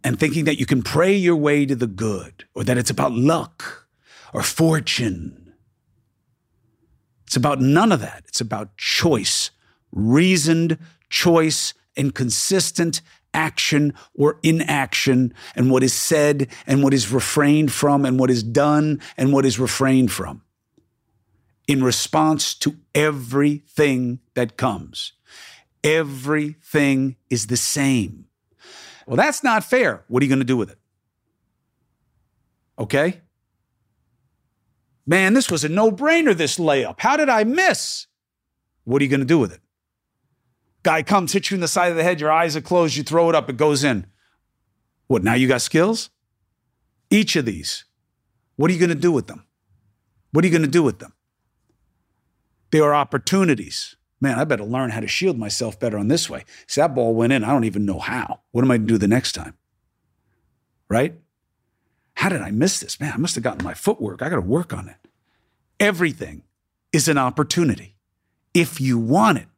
and 0.03 0.19
thinking 0.19 0.45
that 0.45 0.59
you 0.59 0.67
can 0.67 0.83
pray 0.83 1.15
your 1.15 1.37
way 1.37 1.67
to 1.67 1.75
the 1.75 1.87
good 1.87 2.45
or 2.55 2.65
that 2.65 2.79
it's 2.79 2.91
about 2.91 3.13
luck 3.13 3.87
or 4.33 4.43
fortune. 4.43 5.44
It's 7.27 7.37
about 7.37 7.61
none 7.61 7.93
of 7.93 8.01
that. 8.01 8.25
It's 8.29 8.41
about 8.41 8.77
choice, 8.77 9.51
reasoned 9.93 10.79
choice 11.11 11.75
and 11.97 12.15
consistent 12.15 13.01
action 13.33 13.93
or 14.15 14.39
inaction, 14.43 15.35
and 15.57 15.71
what 15.71 15.83
is 15.83 15.93
said 15.93 16.49
and 16.67 16.83
what 16.83 16.95
is 16.95 17.11
refrained 17.11 17.73
from, 17.73 18.05
and 18.05 18.19
what 18.19 18.31
is 18.31 18.43
done 18.43 19.01
and 19.17 19.33
what 19.33 19.45
is 19.45 19.59
refrained 19.59 20.13
from 20.13 20.43
in 21.67 21.83
response 21.83 22.55
to 22.55 22.77
everything 22.95 24.21
that 24.35 24.57
comes. 24.57 25.13
Everything 25.83 27.17
is 27.31 27.47
the 27.49 27.57
same. 27.57 28.27
Well, 29.07 29.17
that's 29.17 29.43
not 29.43 29.65
fair. 29.65 30.05
What 30.09 30.23
are 30.23 30.25
you 30.25 30.31
going 30.31 30.39
to 30.39 30.45
do 30.45 30.57
with 30.57 30.71
it? 30.71 30.79
Okay? 32.79 33.21
Man, 35.07 35.35
this 35.35 35.51
was 35.51 35.65
a 35.65 35.69
no 35.69 35.91
brainer, 35.91 36.35
this 36.35 36.59
layup. 36.59 36.97
How 36.99 37.17
did 37.17 37.29
I 37.29 37.45
miss? 37.45 38.07
What 38.85 39.01
are 39.01 39.05
you 39.05 39.11
going 39.11 39.21
to 39.21 39.27
do 39.27 39.39
with 39.39 39.53
it? 39.53 39.61
Guy 40.83 41.03
comes, 41.03 41.33
hits 41.33 41.51
you 41.51 41.55
in 41.55 41.61
the 41.61 41.69
side 41.69 41.91
of 41.91 41.97
the 41.97 42.03
head, 42.03 42.21
your 42.21 42.33
eyes 42.33 42.57
are 42.57 42.61
closed, 42.61 42.97
you 42.97 43.03
throw 43.03 43.29
it 43.29 43.35
up, 43.35 43.49
it 43.49 43.57
goes 43.57 43.85
in. 43.85 44.07
What, 45.07 45.23
now 45.23 45.35
you 45.35 45.49
got 45.49 45.63
skills? 45.63 46.11
Each 47.11 47.37
of 47.37 47.45
these, 47.45 47.85
what 48.57 48.71
are 48.71 48.75
you 48.75 48.81
going 48.81 48.91
to 48.91 48.95
do 48.95 49.13
with 49.13 49.27
them? 49.27 49.47
What 50.33 50.45
are 50.45 50.49
you 50.49 50.53
going 50.53 50.63
to 50.63 50.69
do 50.69 50.83
with 50.83 50.99
them? 50.99 51.13
They 52.71 52.81
are 52.81 52.95
opportunities. 52.95 53.97
Man, 54.21 54.39
I 54.39 54.45
better 54.45 54.65
learn 54.65 54.91
how 54.91 55.01
to 55.01 55.07
shield 55.07 55.39
myself 55.39 55.79
better 55.79 55.97
on 55.97 56.09
this 56.09 56.29
way. 56.29 56.45
See, 56.67 56.81
that 56.81 56.95
ball 56.95 57.15
went 57.15 57.33
in. 57.33 57.45
I 57.45 57.49
don't 57.49 57.65
even 57.65 57.85
know 57.85 57.99
how. 57.99 58.41
What 58.51 58.65
am 58.65 58.71
I 58.71 58.79
going 58.79 58.89
to 58.89 58.95
do 58.95 58.99
the 58.99 59.09
next 59.09 59.33
time? 59.33 59.57
Right? 60.89 61.15
How 62.15 62.29
did 62.29 62.41
I 62.41 62.51
miss 62.51 62.81
this? 62.81 63.01
Man, 63.01 63.13
I 63.13 63.17
must 63.17 63.35
have 63.35 63.45
gotten 63.45 63.65
my 63.65 63.75
footwork. 63.75 64.23
I 64.23 64.29
got 64.29 64.37
to 64.37 64.43
work 64.43 64.73
on 64.73 64.89
it. 64.89 64.97
Everything 65.81 66.43
is 66.93 67.09
an 67.09 67.19
opportunity 67.19 67.97
if 68.55 68.81
you 68.81 68.99
want 68.99 69.39
it. 69.39 69.49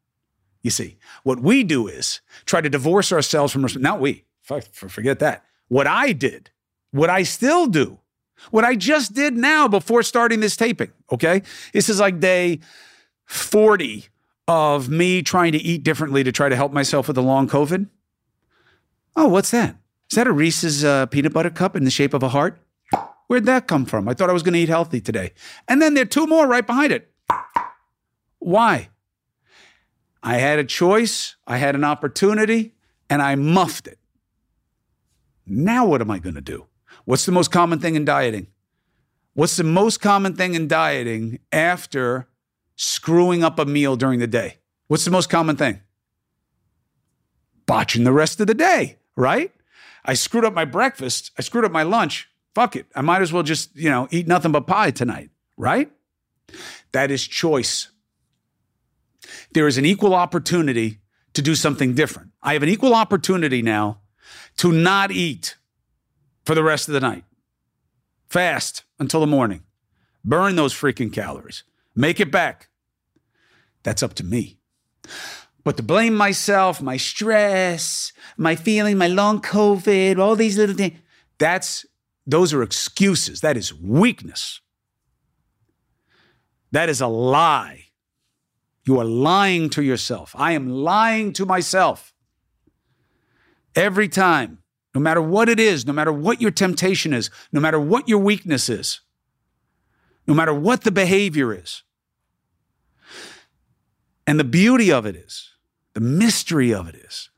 You 0.63 0.71
see, 0.71 0.97
what 1.23 1.41
we 1.41 1.63
do 1.63 1.87
is 1.87 2.21
try 2.45 2.61
to 2.61 2.69
divorce 2.69 3.13
ourselves 3.13 3.53
from, 3.53 3.67
not 3.81 4.01
we, 4.01 4.25
forget 4.43 5.21
that. 5.21 5.45
What 5.69 5.87
I 5.87 6.13
did, 6.13 6.51
what 6.91 7.11
I 7.11 7.23
still 7.23 7.67
do, 7.67 8.01
what 8.51 8.65
I 8.65 8.75
just 8.75 9.13
did 9.15 9.37
now 9.37 9.69
before 9.69 10.03
starting 10.03 10.41
this 10.41 10.57
taping, 10.57 10.91
okay? 11.13 11.43
This 11.73 11.89
is 11.89 12.01
like 12.01 12.21
day 12.21 12.61
40 13.27 14.07
of 14.49 14.89
me 14.89 15.23
trying 15.23 15.53
to 15.53 15.59
eat 15.59 15.83
differently 15.83 16.25
to 16.25 16.33
try 16.33 16.49
to 16.49 16.57
help 16.57 16.73
myself 16.73 17.07
with 17.07 17.17
the 17.17 17.23
long 17.23 17.49
COVID. 17.49 17.89
Oh, 19.15 19.29
what's 19.29 19.51
that? 19.53 19.77
Is 20.11 20.17
that 20.17 20.27
a 20.27 20.33
Reese's 20.33 20.85
uh, 20.85 21.07
peanut 21.07 21.33
butter 21.33 21.51
cup 21.51 21.77
in 21.77 21.85
the 21.85 21.91
shape 21.91 22.15
of 22.15 22.23
a 22.23 22.29
heart? 22.29 22.59
Where'd 23.27 23.47
that 23.47 23.67
come 23.67 23.87
from? 23.87 24.09
I 24.09 24.15
thought 24.15 24.31
I 24.31 24.33
was 24.33 24.43
going 24.43 24.55
to 24.55 24.61
eat 24.61 24.69
healthy 24.69 25.01
today. 25.01 25.33
And 25.67 25.83
then 25.83 25.95
there 25.95 26.03
are 26.03 26.07
two 26.07 26.27
more 26.27 26.47
right 26.47 26.67
behind 26.67 26.93
it. 26.93 27.13
Why? 28.39 28.91
I 30.23 30.37
had 30.37 30.59
a 30.59 30.65
choice, 30.65 31.37
I 31.47 31.57
had 31.59 31.75
an 31.75 31.85
opportunity, 31.85 32.75
and 33.11 33.21
I 33.21 33.35
muffed 33.35 33.89
it. 33.89 33.99
Now, 35.47 35.87
what 35.87 36.01
am 36.01 36.11
I 36.11 36.19
going 36.19 36.35
to 36.35 36.41
do? 36.41 36.67
What's 37.05 37.27
the 37.27 37.33
most 37.33 37.51
common 37.51 37.79
thing 37.79 37.95
in 37.95 38.05
dieting? 38.05 38.49
What's 39.35 39.57
the 39.57 39.65
most 39.65 40.01
common 40.01 40.35
thing 40.35 40.55
in 40.55 40.67
dieting 40.67 41.41
after 41.53 42.29
screwing 42.75 43.45
up 43.45 43.59
a 43.59 43.65
meal 43.65 43.97
during 43.97 44.19
the 44.19 44.27
day? 44.27 44.59
What's 44.89 45.05
the 45.05 45.11
most 45.11 45.29
common 45.29 45.57
thing? 45.57 45.81
Botching 47.67 48.05
the 48.05 48.13
rest 48.13 48.41
of 48.41 48.47
the 48.47 48.55
day, 48.55 48.99
right? 49.15 49.53
I 50.05 50.15
screwed 50.15 50.45
up 50.45 50.55
my 50.55 50.65
breakfast. 50.65 51.31
I 51.39 51.43
screwed 51.43 51.65
up 51.65 51.73
my 51.73 51.83
lunch. 51.83 52.29
Fuck 52.55 52.77
it. 52.77 52.87
I 52.95 53.01
might 53.03 53.23
as 53.23 53.33
well 53.33 53.43
just, 53.43 53.75
you 53.77 53.91
know, 53.91 54.09
eat 54.11 54.27
nothing 54.27 54.53
but 54.53 54.67
pie 54.67 54.91
tonight, 54.91 55.31
right? 55.57 55.91
That 56.93 57.11
is 57.11 57.27
choice 57.27 57.89
there 59.53 59.67
is 59.67 59.79
an 59.79 59.87
equal 59.87 60.15
opportunity 60.15 61.01
to 61.35 61.43
do 61.43 61.55
something 61.55 61.95
different. 61.95 62.33
I 62.43 62.55
have 62.55 62.63
an 62.63 62.69
equal 62.69 62.95
opportunity 62.95 63.63
now 63.63 64.01
to 64.59 64.73
not 64.73 65.11
eat 65.11 65.57
for 66.45 66.55
the 66.55 66.63
rest 66.63 66.89
of 66.89 66.95
the 66.95 67.01
night. 67.01 67.25
Fast 68.29 68.85
until 68.99 69.21
the 69.21 69.27
morning. 69.27 69.63
Burn 70.25 70.57
those 70.57 70.75
freaking 70.75 71.13
calories. 71.13 71.63
Make 71.95 72.21
it 72.21 72.31
back. 72.31 72.69
That's 73.83 74.03
up 74.03 74.15
to 74.15 74.25
me. 74.25 74.59
But 75.67 75.77
to 75.79 75.83
blame 75.83 76.15
myself, 76.15 76.81
my 76.81 76.97
stress, 76.97 78.13
my 78.37 78.55
feeling, 78.55 78.99
my 78.99 79.09
long 79.09 79.43
COVID, 79.43 80.17
all 80.17 80.37
these 80.37 80.57
little 80.57 80.77
things, 80.77 80.97
that's 81.39 81.85
those 82.25 82.55
are 82.55 82.63
excuses. 82.63 83.41
That 83.41 83.57
is 83.57 83.75
weakness. 83.75 84.61
That 86.71 86.89
is 86.89 87.01
a 87.01 87.09
lie. 87.09 87.87
You 88.85 89.01
are 89.01 89.05
lying 89.05 89.69
to 89.71 89.83
yourself. 89.83 90.37
I 90.39 90.53
am 90.53 90.69
lying 90.69 91.33
to 91.33 91.45
myself. 91.45 92.15
Every 93.75 94.09
time, 94.09 94.63
no 94.95 95.01
matter 95.01 95.21
what 95.21 95.49
it 95.49 95.59
is, 95.59 95.85
no 95.85 95.93
matter 95.93 96.13
what 96.13 96.41
your 96.41 96.53
temptation 96.53 97.13
is, 97.13 97.29
no 97.51 97.61
matter 97.61 97.81
what 97.81 98.09
your 98.09 98.21
weakness 98.21 98.69
is, 98.69 99.01
no 100.29 100.35
matter 100.35 100.55
what 100.55 100.83
the 100.83 100.93
behavior 100.93 101.53
is. 101.53 101.83
And 104.29 104.39
the 104.39 104.45
beauty 104.45 104.93
of 104.93 105.07
it 105.07 105.17
is, 105.17 105.55
the 105.97 106.01
mystery 106.03 106.75
of 106.75 106.91
it 106.91 106.95
is, 106.95 107.31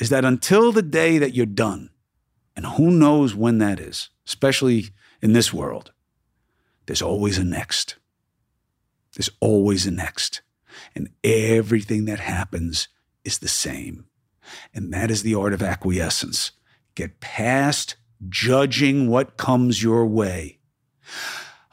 is 0.00 0.08
that 0.08 0.24
until 0.24 0.72
the 0.72 0.80
day 0.80 1.18
that 1.18 1.34
you're 1.34 1.44
done, 1.44 1.90
and 2.56 2.64
who 2.64 2.90
knows 2.90 3.34
when 3.34 3.58
that 3.58 3.78
is, 3.78 4.08
especially 4.26 4.86
in 5.20 5.34
this 5.34 5.52
world, 5.52 5.92
there's 6.86 7.02
always 7.02 7.36
a 7.36 7.44
next. 7.44 7.96
There's 9.14 9.28
always 9.38 9.86
a 9.86 9.90
next 9.90 10.40
and 10.94 11.10
everything 11.22 12.06
that 12.06 12.20
happens 12.20 12.88
is 13.22 13.40
the 13.40 13.48
same. 13.48 14.06
And 14.72 14.90
that 14.94 15.10
is 15.10 15.22
the 15.22 15.34
art 15.34 15.52
of 15.52 15.62
acquiescence. 15.62 16.52
Get 16.94 17.20
past 17.20 17.96
judging 18.30 19.10
what 19.10 19.36
comes 19.36 19.82
your 19.82 20.06
way. 20.06 20.58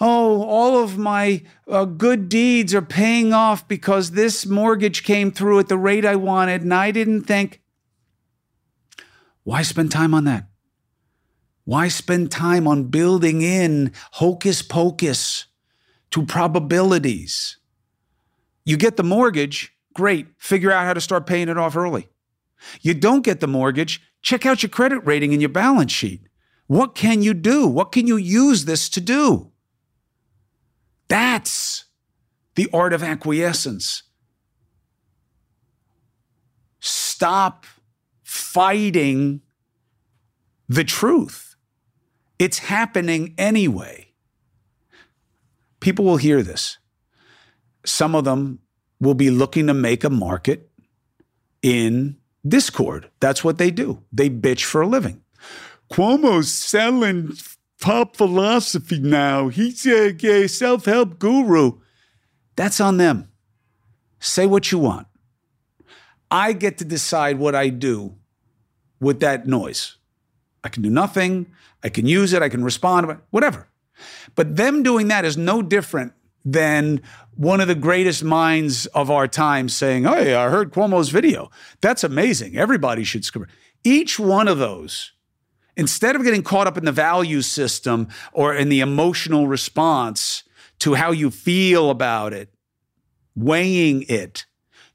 Oh, 0.03 0.41
all 0.41 0.83
of 0.83 0.97
my 0.97 1.43
uh, 1.67 1.85
good 1.85 2.27
deeds 2.27 2.73
are 2.73 2.81
paying 2.81 3.33
off 3.33 3.67
because 3.67 4.11
this 4.11 4.47
mortgage 4.47 5.03
came 5.03 5.31
through 5.31 5.59
at 5.59 5.67
the 5.67 5.77
rate 5.77 6.05
I 6.05 6.15
wanted, 6.15 6.63
and 6.63 6.73
I 6.73 6.89
didn't 6.89 7.21
think. 7.21 7.61
Why 9.43 9.61
spend 9.61 9.91
time 9.91 10.15
on 10.15 10.23
that? 10.23 10.47
Why 11.65 11.87
spend 11.87 12.31
time 12.31 12.67
on 12.67 12.85
building 12.85 13.43
in 13.43 13.91
hocus 14.13 14.63
pocus 14.63 15.45
to 16.09 16.25
probabilities? 16.25 17.59
You 18.65 18.77
get 18.77 18.97
the 18.97 19.03
mortgage, 19.03 19.71
great. 19.93 20.29
Figure 20.39 20.71
out 20.71 20.85
how 20.85 20.93
to 20.93 21.01
start 21.01 21.27
paying 21.27 21.47
it 21.47 21.59
off 21.59 21.75
early. 21.75 22.09
You 22.81 22.95
don't 22.95 23.23
get 23.23 23.39
the 23.39 23.47
mortgage, 23.47 24.01
check 24.23 24.47
out 24.47 24.63
your 24.63 24.71
credit 24.71 25.05
rating 25.05 25.31
and 25.31 25.43
your 25.43 25.49
balance 25.49 25.91
sheet. 25.91 26.27
What 26.65 26.95
can 26.95 27.21
you 27.21 27.35
do? 27.35 27.67
What 27.67 27.91
can 27.91 28.07
you 28.07 28.17
use 28.17 28.65
this 28.65 28.89
to 28.89 28.99
do? 28.99 29.50
That's 31.11 31.83
the 32.55 32.69
art 32.71 32.93
of 32.93 33.03
acquiescence. 33.03 34.03
Stop 36.79 37.65
fighting 38.23 39.41
the 40.69 40.85
truth. 40.85 41.57
It's 42.39 42.59
happening 42.59 43.35
anyway. 43.37 44.13
People 45.81 46.05
will 46.05 46.15
hear 46.15 46.41
this 46.41 46.77
some 47.83 48.15
of 48.15 48.23
them 48.23 48.59
will 49.01 49.13
be 49.13 49.29
looking 49.29 49.67
to 49.67 49.73
make 49.73 50.05
a 50.05 50.09
market 50.09 50.71
in 51.61 52.15
Discord. 52.47 53.09
That's 53.19 53.43
what 53.43 53.57
they 53.57 53.69
do. 53.69 54.01
They 54.13 54.29
bitch 54.29 54.63
for 54.63 54.79
a 54.79 54.87
living. 54.87 55.21
Cuomo's 55.91 56.53
selling 56.53 57.33
pop 57.81 58.15
philosophy 58.15 58.99
now. 58.99 59.49
He's 59.49 59.85
a, 59.85 60.47
self 60.47 60.85
help 60.85 61.19
guru. 61.19 61.79
That's 62.55 62.79
on 62.79 62.97
them. 62.97 63.29
Say 64.19 64.45
what 64.45 64.71
you 64.71 64.79
want. 64.79 65.07
I 66.29 66.53
get 66.53 66.77
to 66.77 66.85
decide 66.85 67.39
what 67.39 67.55
I 67.55 67.67
do 67.67 68.15
with 69.01 69.19
that 69.19 69.47
noise. 69.47 69.97
I 70.63 70.69
can 70.69 70.83
do 70.83 70.89
nothing. 70.89 71.47
I 71.83 71.89
can 71.89 72.05
use 72.05 72.31
it. 72.31 72.41
I 72.41 72.47
can 72.47 72.63
respond, 72.63 73.17
whatever. 73.31 73.67
But 74.35 74.55
them 74.55 74.83
doing 74.83 75.09
that 75.09 75.25
is 75.25 75.35
no 75.35 75.61
different 75.61 76.13
than 76.45 77.01
one 77.35 77.59
of 77.59 77.67
the 77.67 77.75
greatest 77.75 78.23
minds 78.23 78.85
of 78.87 79.11
our 79.11 79.27
time 79.27 79.69
saying, 79.69 80.03
Hey, 80.03 80.33
I 80.33 80.49
heard 80.49 80.71
Cuomo's 80.71 81.09
video. 81.09 81.49
That's 81.81 82.03
amazing. 82.03 82.57
Everybody 82.57 83.03
should. 83.03 83.25
Each 83.83 84.19
one 84.19 84.47
of 84.47 84.59
those, 84.59 85.11
instead 85.75 86.15
of 86.15 86.23
getting 86.23 86.43
caught 86.43 86.67
up 86.67 86.77
in 86.77 86.85
the 86.85 86.91
value 86.91 87.41
system 87.41 88.07
or 88.33 88.53
in 88.53 88.69
the 88.69 88.79
emotional 88.79 89.47
response 89.47 90.43
to 90.79 90.95
how 90.95 91.11
you 91.11 91.31
feel 91.31 91.89
about 91.89 92.33
it, 92.33 92.53
weighing 93.35 94.03
it, 94.07 94.45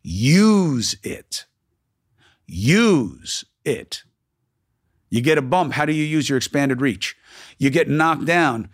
use 0.02 0.96
it. 1.02 1.46
Use 2.46 3.44
it. 3.64 4.04
You 5.10 5.20
get 5.20 5.38
a 5.38 5.42
bump. 5.42 5.72
How 5.72 5.84
do 5.84 5.92
you 5.92 6.04
use 6.04 6.28
your 6.28 6.38
expanded 6.38 6.80
reach? 6.80 7.16
You 7.58 7.70
get 7.70 7.88
knocked 7.88 8.24
down. 8.24 8.68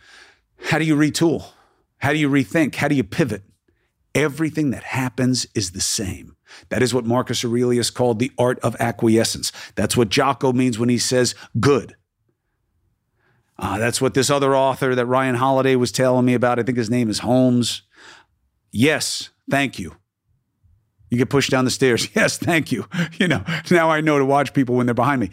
How 0.64 0.78
do 0.78 0.84
you 0.84 0.96
retool? 0.96 1.46
How 1.98 2.12
do 2.12 2.18
you 2.18 2.28
rethink? 2.28 2.74
How 2.74 2.88
do 2.88 2.94
you 2.94 3.04
pivot? 3.04 3.42
Everything 4.14 4.70
that 4.70 4.82
happens 4.82 5.46
is 5.54 5.70
the 5.70 5.80
same. 5.80 6.36
That 6.68 6.82
is 6.82 6.94
what 6.94 7.04
Marcus 7.04 7.44
Aurelius 7.44 7.90
called 7.90 8.18
the 8.18 8.32
art 8.38 8.58
of 8.60 8.76
acquiescence. 8.80 9.52
That's 9.74 9.96
what 9.96 10.08
Jocko 10.08 10.52
means 10.52 10.78
when 10.78 10.88
he 10.88 10.98
says 10.98 11.34
good. 11.58 11.96
Uh, 13.58 13.78
that's 13.78 14.00
what 14.00 14.14
this 14.14 14.30
other 14.30 14.56
author 14.56 14.94
that 14.94 15.06
Ryan 15.06 15.36
Holiday 15.36 15.76
was 15.76 15.92
telling 15.92 16.24
me 16.24 16.34
about. 16.34 16.58
I 16.58 16.62
think 16.62 16.78
his 16.78 16.90
name 16.90 17.08
is 17.08 17.20
Holmes. 17.20 17.82
Yes, 18.72 19.30
thank 19.50 19.78
you. 19.78 19.96
You 21.10 21.18
get 21.18 21.28
pushed 21.28 21.50
down 21.50 21.64
the 21.64 21.70
stairs. 21.70 22.08
Yes, 22.16 22.38
thank 22.38 22.72
you. 22.72 22.86
You 23.18 23.28
know, 23.28 23.44
now 23.70 23.90
I 23.90 24.00
know 24.00 24.18
to 24.18 24.24
watch 24.24 24.54
people 24.54 24.74
when 24.74 24.86
they're 24.86 24.94
behind 24.94 25.20
me. 25.20 25.30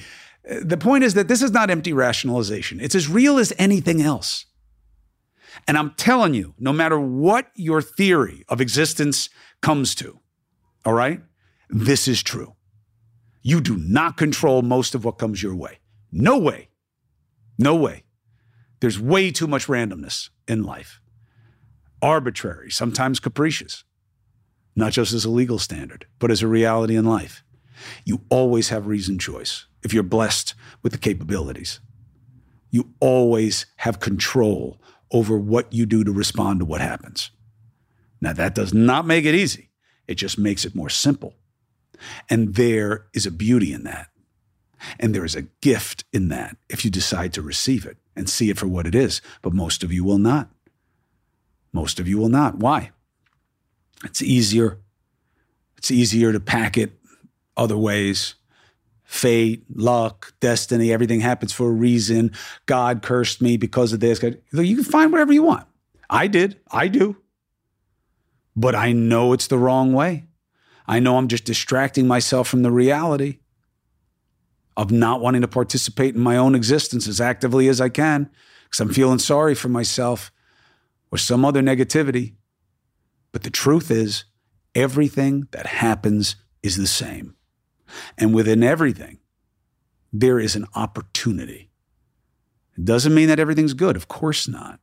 The 0.61 0.77
point 0.77 1.03
is 1.03 1.13
that 1.13 1.27
this 1.27 1.41
is 1.41 1.51
not 1.51 1.69
empty 1.69 1.93
rationalization. 1.93 2.79
It's 2.79 2.95
as 2.95 3.07
real 3.07 3.39
as 3.39 3.53
anything 3.57 4.01
else. 4.01 4.45
And 5.67 5.77
I'm 5.77 5.91
telling 5.91 6.33
you, 6.33 6.53
no 6.59 6.73
matter 6.73 6.99
what 6.99 7.47
your 7.55 7.81
theory 7.81 8.43
of 8.49 8.61
existence 8.61 9.29
comes 9.61 9.95
to, 9.95 10.19
all 10.85 10.93
right, 10.93 11.21
this 11.69 12.07
is 12.07 12.23
true. 12.23 12.55
You 13.41 13.61
do 13.61 13.77
not 13.77 14.17
control 14.17 14.61
most 14.61 14.95
of 14.95 15.05
what 15.05 15.17
comes 15.17 15.41
your 15.41 15.55
way. 15.55 15.79
No 16.11 16.37
way. 16.37 16.69
No 17.57 17.75
way. 17.75 18.03
There's 18.79 18.99
way 18.99 19.31
too 19.31 19.47
much 19.47 19.67
randomness 19.67 20.29
in 20.47 20.63
life, 20.63 21.01
arbitrary, 22.01 22.71
sometimes 22.71 23.19
capricious, 23.19 23.83
not 24.75 24.93
just 24.93 25.13
as 25.13 25.25
a 25.25 25.29
legal 25.29 25.59
standard, 25.59 26.05
but 26.17 26.31
as 26.31 26.41
a 26.41 26.47
reality 26.47 26.95
in 26.95 27.05
life. 27.05 27.43
You 28.05 28.21
always 28.29 28.69
have 28.69 28.87
reason 28.87 29.19
choice 29.19 29.65
if 29.83 29.93
you're 29.93 30.03
blessed 30.03 30.53
with 30.81 30.93
the 30.93 30.97
capabilities. 30.97 31.79
You 32.71 32.93
always 32.99 33.65
have 33.77 33.99
control 33.99 34.81
over 35.11 35.37
what 35.37 35.73
you 35.73 35.85
do 35.85 36.03
to 36.03 36.11
respond 36.11 36.59
to 36.59 36.65
what 36.65 36.81
happens. 36.81 37.31
Now, 38.21 38.33
that 38.33 38.55
does 38.55 38.73
not 38.73 39.05
make 39.05 39.25
it 39.25 39.35
easy, 39.35 39.68
it 40.09 40.15
just 40.15 40.39
makes 40.39 40.65
it 40.65 40.73
more 40.75 40.89
simple. 40.89 41.35
And 42.29 42.55
there 42.55 43.05
is 43.13 43.27
a 43.27 43.31
beauty 43.31 43.71
in 43.71 43.83
that. 43.83 44.07
And 44.99 45.13
there 45.13 45.23
is 45.23 45.35
a 45.35 45.43
gift 45.61 46.03
in 46.11 46.29
that 46.29 46.57
if 46.67 46.83
you 46.83 46.89
decide 46.89 47.31
to 47.33 47.43
receive 47.43 47.85
it 47.85 47.97
and 48.15 48.27
see 48.27 48.49
it 48.49 48.57
for 48.57 48.67
what 48.67 48.87
it 48.87 48.95
is. 48.95 49.21
But 49.43 49.53
most 49.53 49.83
of 49.83 49.93
you 49.93 50.03
will 50.03 50.17
not. 50.17 50.49
Most 51.71 51.99
of 51.99 52.07
you 52.07 52.17
will 52.17 52.29
not. 52.29 52.57
Why? 52.57 52.89
It's 54.03 54.23
easier. 54.23 54.79
It's 55.77 55.91
easier 55.91 56.31
to 56.33 56.39
pack 56.39 56.75
it 56.75 56.93
other 57.55 57.77
ways. 57.77 58.33
Fate, 59.03 59.63
luck, 59.75 60.33
destiny, 60.39 60.91
everything 60.91 61.19
happens 61.19 61.53
for 61.53 61.67
a 61.67 61.73
reason. 61.73 62.31
God 62.65 63.03
cursed 63.03 63.41
me 63.41 63.57
because 63.57 63.93
of 63.93 63.99
this. 63.99 64.23
You 64.23 64.75
can 64.75 64.83
find 64.83 65.11
whatever 65.11 65.33
you 65.33 65.43
want. 65.43 65.67
I 66.09 66.25
did. 66.25 66.59
I 66.71 66.87
do. 66.87 67.17
But 68.55 68.75
I 68.75 68.91
know 68.91 69.33
it's 69.33 69.47
the 69.47 69.57
wrong 69.57 69.93
way. 69.93 70.25
I 70.87 70.99
know 70.99 71.17
I'm 71.17 71.27
just 71.27 71.45
distracting 71.45 72.07
myself 72.07 72.47
from 72.47 72.63
the 72.63 72.71
reality 72.71 73.39
of 74.75 74.91
not 74.91 75.21
wanting 75.21 75.41
to 75.41 75.47
participate 75.47 76.15
in 76.15 76.21
my 76.21 76.37
own 76.37 76.55
existence 76.55 77.07
as 77.07 77.21
actively 77.21 77.67
as 77.67 77.79
I 77.79 77.89
can 77.89 78.29
because 78.63 78.79
I'm 78.79 78.93
feeling 78.93 79.19
sorry 79.19 79.53
for 79.53 79.69
myself 79.69 80.31
or 81.11 81.17
some 81.17 81.43
other 81.43 81.61
negativity. 81.61 82.35
But 83.31 83.43
the 83.43 83.49
truth 83.49 83.91
is, 83.91 84.25
everything 84.73 85.47
that 85.51 85.65
happens 85.65 86.35
is 86.63 86.77
the 86.77 86.87
same. 86.87 87.35
And 88.17 88.33
within 88.33 88.63
everything, 88.63 89.19
there 90.13 90.39
is 90.39 90.55
an 90.55 90.65
opportunity. 90.75 91.69
It 92.77 92.85
doesn't 92.85 93.13
mean 93.13 93.27
that 93.27 93.39
everything's 93.39 93.73
good. 93.73 93.95
Of 93.95 94.07
course 94.07 94.47
not. 94.47 94.79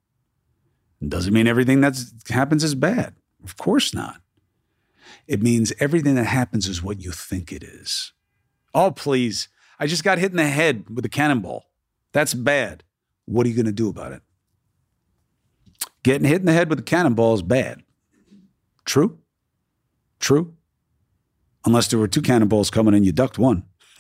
It 1.00 1.08
doesn't 1.08 1.32
mean 1.32 1.46
everything 1.46 1.80
that 1.80 1.98
happens 2.28 2.64
is 2.64 2.74
bad. 2.74 3.14
Of 3.46 3.56
course 3.56 3.94
not. 3.94 4.20
It 5.28 5.40
means 5.40 5.72
everything 5.78 6.16
that 6.16 6.26
happens 6.26 6.66
is 6.66 6.82
what 6.82 7.00
you 7.00 7.12
think 7.12 7.52
it 7.52 7.62
is. 7.62 8.12
Oh, 8.74 8.90
please. 8.90 9.48
I 9.78 9.86
just 9.86 10.02
got 10.02 10.18
hit 10.18 10.32
in 10.32 10.36
the 10.36 10.48
head 10.48 10.86
with 10.92 11.04
a 11.04 11.08
cannonball. 11.08 11.66
That's 12.12 12.34
bad. 12.34 12.82
What 13.24 13.46
are 13.46 13.48
you 13.48 13.54
going 13.54 13.66
to 13.66 13.72
do 13.72 13.88
about 13.88 14.10
it? 14.10 14.22
Getting 16.02 16.26
hit 16.26 16.40
in 16.40 16.46
the 16.46 16.52
head 16.52 16.68
with 16.68 16.80
a 16.80 16.82
cannonball 16.82 17.34
is 17.34 17.42
bad. 17.42 17.84
True? 18.84 19.20
True? 20.18 20.54
Unless 21.64 21.86
there 21.86 22.00
were 22.00 22.08
two 22.08 22.22
cannonballs 22.22 22.70
coming 22.70 22.94
and 22.94 23.06
you 23.06 23.12
ducked 23.12 23.38
one. 23.38 23.62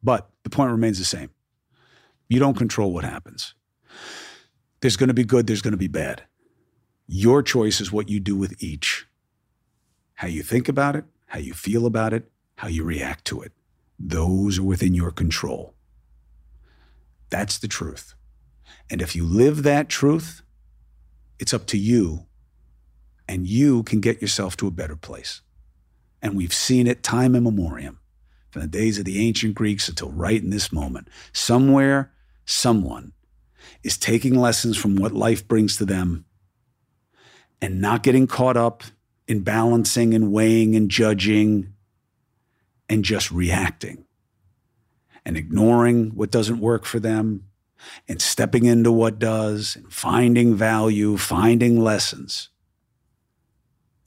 but 0.00 0.30
the 0.44 0.50
point 0.50 0.70
remains 0.70 1.00
the 1.00 1.04
same. 1.04 1.30
You 2.28 2.38
don't 2.38 2.56
control 2.56 2.92
what 2.92 3.04
happens. 3.04 3.54
There's 4.80 4.96
going 4.96 5.08
to 5.08 5.14
be 5.14 5.24
good, 5.24 5.48
there's 5.48 5.62
going 5.62 5.72
to 5.72 5.76
be 5.76 5.88
bad. 5.88 6.22
Your 7.10 7.42
choice 7.42 7.80
is 7.80 7.90
what 7.90 8.08
you 8.08 8.20
do 8.20 8.36
with 8.36 8.62
each 8.62 9.06
how 10.18 10.26
you 10.26 10.42
think 10.42 10.68
about 10.68 10.96
it, 10.96 11.04
how 11.26 11.38
you 11.38 11.54
feel 11.54 11.86
about 11.86 12.12
it, 12.12 12.28
how 12.56 12.66
you 12.66 12.82
react 12.82 13.24
to 13.24 13.40
it. 13.40 13.52
Those 14.00 14.58
are 14.58 14.64
within 14.64 14.92
your 14.92 15.12
control. 15.12 15.74
That's 17.30 17.56
the 17.56 17.68
truth. 17.68 18.14
And 18.90 19.00
if 19.00 19.14
you 19.14 19.24
live 19.24 19.62
that 19.62 19.88
truth, 19.88 20.42
it's 21.38 21.54
up 21.54 21.66
to 21.66 21.78
you, 21.78 22.26
and 23.28 23.46
you 23.46 23.84
can 23.84 24.00
get 24.00 24.20
yourself 24.20 24.56
to 24.56 24.66
a 24.66 24.72
better 24.72 24.96
place. 24.96 25.40
And 26.20 26.36
we've 26.36 26.52
seen 26.52 26.88
it 26.88 27.04
time 27.04 27.36
immemorial, 27.36 27.94
from 28.50 28.62
the 28.62 28.68
days 28.68 28.98
of 28.98 29.04
the 29.04 29.24
ancient 29.24 29.54
Greeks 29.54 29.88
until 29.88 30.10
right 30.10 30.42
in 30.42 30.50
this 30.50 30.72
moment. 30.72 31.06
Somewhere, 31.32 32.10
someone 32.44 33.12
is 33.84 33.96
taking 33.96 34.34
lessons 34.34 34.76
from 34.76 34.96
what 34.96 35.12
life 35.12 35.46
brings 35.46 35.76
to 35.76 35.84
them 35.84 36.24
and 37.60 37.80
not 37.80 38.02
getting 38.02 38.26
caught 38.26 38.56
up 38.56 38.82
in 39.26 39.40
balancing 39.40 40.14
and 40.14 40.32
weighing 40.32 40.74
and 40.74 40.90
judging 40.90 41.74
and 42.88 43.04
just 43.04 43.30
reacting 43.30 44.04
and 45.24 45.36
ignoring 45.36 46.10
what 46.10 46.30
doesn't 46.30 46.60
work 46.60 46.84
for 46.84 46.98
them 46.98 47.44
and 48.08 48.20
stepping 48.20 48.64
into 48.64 48.90
what 48.90 49.18
does 49.18 49.76
and 49.76 49.92
finding 49.92 50.54
value, 50.54 51.16
finding 51.16 51.78
lessons. 51.78 52.48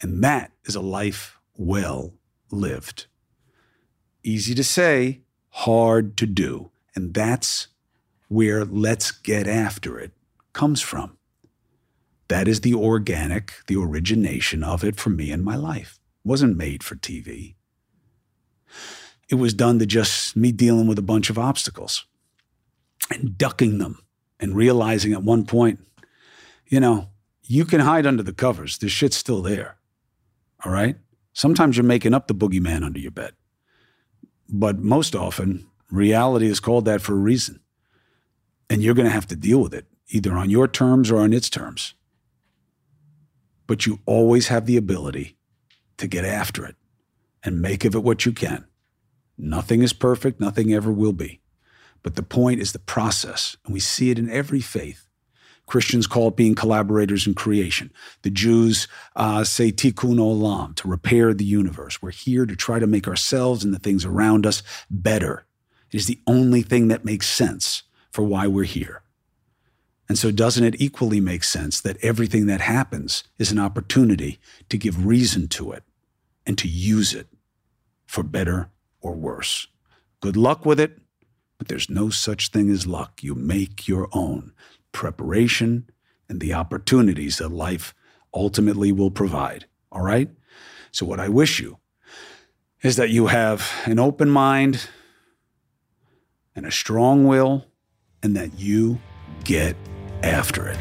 And 0.02 0.24
that 0.24 0.52
is 0.66 0.76
a 0.76 0.82
life 0.82 1.38
well 1.56 2.14
lived. 2.50 3.06
Easy 4.24 4.56
to 4.56 4.64
say, 4.64 5.22
hard 5.50 6.18
to 6.18 6.26
do. 6.26 6.72
And 6.96 7.14
that's 7.14 7.68
where 8.28 8.66
let's 8.66 9.12
get 9.12 9.48
after 9.48 10.00
it 10.00 10.12
comes 10.54 10.82
from. 10.82 11.18
That 12.32 12.48
is 12.48 12.62
the 12.62 12.74
organic, 12.74 13.54
the 13.68 13.76
origination 13.78 14.64
of 14.64 14.84
it 14.84 14.96
for 14.96 15.10
me 15.10 15.32
in 15.32 15.44
my 15.44 15.56
life. 15.56 16.00
It 16.24 16.28
wasn't 16.28 16.58
made 16.58 16.84
for 16.84 16.96
TV 16.96 17.56
it 19.32 19.36
was 19.36 19.54
done 19.54 19.80
to 19.80 19.86
just 19.86 20.36
me 20.36 20.52
dealing 20.52 20.88
with 20.88 21.00
a 21.00 21.04
bunch 21.04 21.30
of 21.30 21.40
obstacles 21.40 22.06
and 23.10 23.38
ducking 23.38 23.78
them 23.78 24.00
and 24.42 24.56
realizing 24.56 25.14
at 25.14 25.24
one 25.24 25.46
point, 25.46 25.80
you 26.68 26.80
know, 26.82 27.08
you 27.44 27.64
can 27.64 27.80
hide 27.80 28.06
under 28.06 28.24
the 28.24 28.34
covers. 28.34 28.78
This 28.78 28.92
shit's 28.92 29.16
still 29.16 29.42
there. 29.42 29.78
All 30.66 30.72
right? 30.72 30.98
Sometimes 31.32 31.78
you're 31.78 31.86
making 31.86 32.14
up 32.14 32.28
the 32.28 32.36
boogeyman 32.36 32.84
under 32.84 33.00
your 33.00 33.12
bed. 33.12 33.32
But 34.50 34.80
most 34.80 35.16
often, 35.16 35.66
reality 35.90 36.48
is 36.48 36.60
called 36.60 36.84
that 36.86 37.02
for 37.02 37.14
a 37.14 37.16
reason. 37.16 37.62
And 38.70 38.84
you're 38.84 38.94
going 38.94 39.08
to 39.08 39.14
have 39.14 39.28
to 39.28 39.36
deal 39.38 39.62
with 39.62 39.74
it, 39.74 39.86
either 40.10 40.34
on 40.34 40.50
your 40.50 40.68
terms 40.68 41.10
or 41.10 41.20
on 41.20 41.32
its 41.32 41.50
terms. 41.50 41.94
But 43.72 43.86
you 43.86 44.00
always 44.06 44.50
have 44.50 44.66
the 44.66 44.76
ability 44.76 45.38
to 45.96 46.06
get 46.06 46.26
after 46.26 46.66
it 46.66 46.76
and 47.42 47.62
make 47.62 47.86
of 47.86 47.96
it 47.96 48.04
what 48.04 48.26
you 48.26 48.34
can. 48.34 48.66
Nothing 49.38 49.82
is 49.82 49.94
perfect, 49.94 50.42
nothing 50.42 50.74
ever 50.74 50.92
will 50.92 51.14
be. 51.14 51.40
But 52.04 52.16
the 52.16 52.22
point 52.22 52.60
is 52.60 52.74
the 52.74 52.80
process, 52.80 53.56
and 53.64 53.74
we 53.74 53.80
see 53.80 54.10
it 54.10 54.20
in 54.20 54.30
every 54.30 54.60
faith. 54.60 55.08
Christians 55.68 56.06
call 56.06 56.28
it 56.28 56.36
being 56.36 56.54
collaborators 56.54 57.26
in 57.26 57.34
creation. 57.34 57.94
The 58.24 58.30
Jews 58.30 58.90
uh, 59.16 59.46
say 59.46 59.72
tikkun 59.72 60.18
olam, 60.18 60.76
to 60.76 60.90
repair 60.90 61.34
the 61.34 61.46
universe. 61.46 62.02
We're 62.02 62.12
here 62.12 62.46
to 62.46 62.58
try 62.58 62.78
to 62.78 62.88
make 62.88 63.08
ourselves 63.08 63.64
and 63.64 63.74
the 63.74 63.80
things 63.80 64.04
around 64.04 64.46
us 64.46 64.64
better. 64.90 65.46
It 65.94 65.96
is 65.96 66.08
the 66.08 66.20
only 66.28 66.62
thing 66.62 66.90
that 66.90 67.06
makes 67.06 67.30
sense 67.30 67.84
for 68.12 68.24
why 68.24 68.48
we're 68.48 68.66
here. 68.66 69.04
And 70.12 70.20
so, 70.20 70.30
doesn't 70.30 70.66
it 70.66 70.76
equally 70.82 71.22
make 71.22 71.42
sense 71.42 71.80
that 71.80 71.96
everything 72.04 72.46
that 72.48 72.60
happens 72.60 73.24
is 73.40 73.50
an 73.50 73.60
opportunity 73.60 74.42
to 74.68 74.78
give 74.78 75.06
reason 75.06 75.48
to 75.48 75.72
it 75.72 75.84
and 76.46 76.58
to 76.58 76.68
use 76.68 77.14
it 77.14 77.28
for 78.08 78.22
better 78.22 78.72
or 79.00 79.14
worse. 79.14 79.68
Good 80.20 80.36
luck 80.36 80.66
with 80.66 80.82
it, 80.82 81.00
but 81.58 81.70
there's 81.70 81.90
no 81.90 82.10
such 82.10 82.50
thing 82.50 82.70
as 82.70 82.86
luck. 82.86 83.24
You 83.24 83.36
make 83.36 83.88
your 83.88 84.10
own 84.12 84.52
preparation 84.92 85.90
and 86.28 86.42
the 86.42 86.56
opportunities 86.56 87.38
that 87.38 87.48
life 87.48 87.96
ultimately 88.34 88.92
will 88.92 89.12
provide. 89.12 89.66
All 89.94 90.02
right? 90.02 90.30
So, 90.92 91.06
what 91.06 91.22
I 91.22 91.30
wish 91.30 91.62
you 91.62 91.78
is 92.82 92.98
that 92.98 93.12
you 93.12 93.28
have 93.28 93.72
an 93.86 93.98
open 93.98 94.30
mind 94.30 94.90
and 96.54 96.66
a 96.66 96.72
strong 96.72 97.26
will, 97.28 97.64
and 98.22 98.36
that 98.36 98.60
you 98.60 99.00
get 99.46 99.78
after 100.24 100.68
it. 100.68 100.78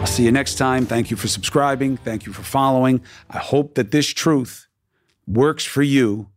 I'll 0.00 0.06
see 0.06 0.24
you 0.24 0.32
next 0.32 0.56
time. 0.56 0.86
Thank 0.86 1.10
you 1.10 1.16
for 1.16 1.28
subscribing. 1.28 1.96
Thank 1.96 2.26
you 2.26 2.32
for 2.32 2.42
following. 2.42 3.02
I 3.28 3.38
hope 3.38 3.74
that 3.74 3.90
this 3.90 4.08
truth 4.08 4.66
works 5.26 5.64
for 5.64 5.82
you 5.82 6.28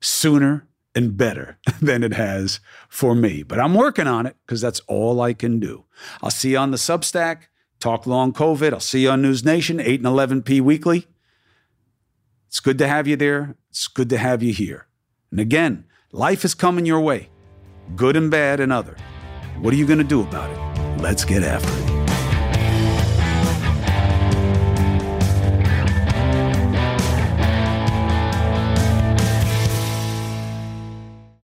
sooner 0.00 0.66
and 0.94 1.16
better 1.16 1.58
than 1.80 2.02
it 2.02 2.14
has 2.14 2.60
for 2.88 3.14
me. 3.14 3.42
But 3.42 3.60
I'm 3.60 3.74
working 3.74 4.06
on 4.06 4.26
it 4.26 4.36
because 4.44 4.60
that's 4.60 4.80
all 4.80 5.20
I 5.20 5.34
can 5.34 5.60
do. 5.60 5.84
I'll 6.22 6.30
see 6.30 6.52
you 6.52 6.58
on 6.58 6.70
the 6.70 6.76
Substack. 6.76 7.42
Talk 7.78 8.06
long 8.06 8.32
COVID. 8.32 8.72
I'll 8.72 8.80
see 8.80 9.02
you 9.02 9.10
on 9.10 9.22
NewsNation, 9.22 9.84
8 9.84 10.00
and 10.00 10.44
11p 10.44 10.60
weekly. 10.62 11.06
It's 12.48 12.60
good 12.60 12.78
to 12.78 12.88
have 12.88 13.06
you 13.06 13.16
there. 13.16 13.56
It's 13.70 13.86
good 13.86 14.08
to 14.08 14.18
have 14.18 14.42
you 14.42 14.52
here. 14.52 14.86
And 15.30 15.38
again, 15.38 15.84
life 16.16 16.46
is 16.46 16.54
coming 16.54 16.86
your 16.86 17.00
way, 17.00 17.28
good 17.94 18.16
and 18.16 18.30
bad 18.30 18.58
and 18.58 18.72
other. 18.72 18.96
What 19.60 19.74
are 19.74 19.76
you 19.76 19.86
going 19.86 19.98
to 19.98 20.04
do 20.04 20.22
about 20.22 20.50
it? 20.50 21.02
Let's 21.02 21.26
get 21.26 21.42
after 21.42 21.92
it. 21.92 21.95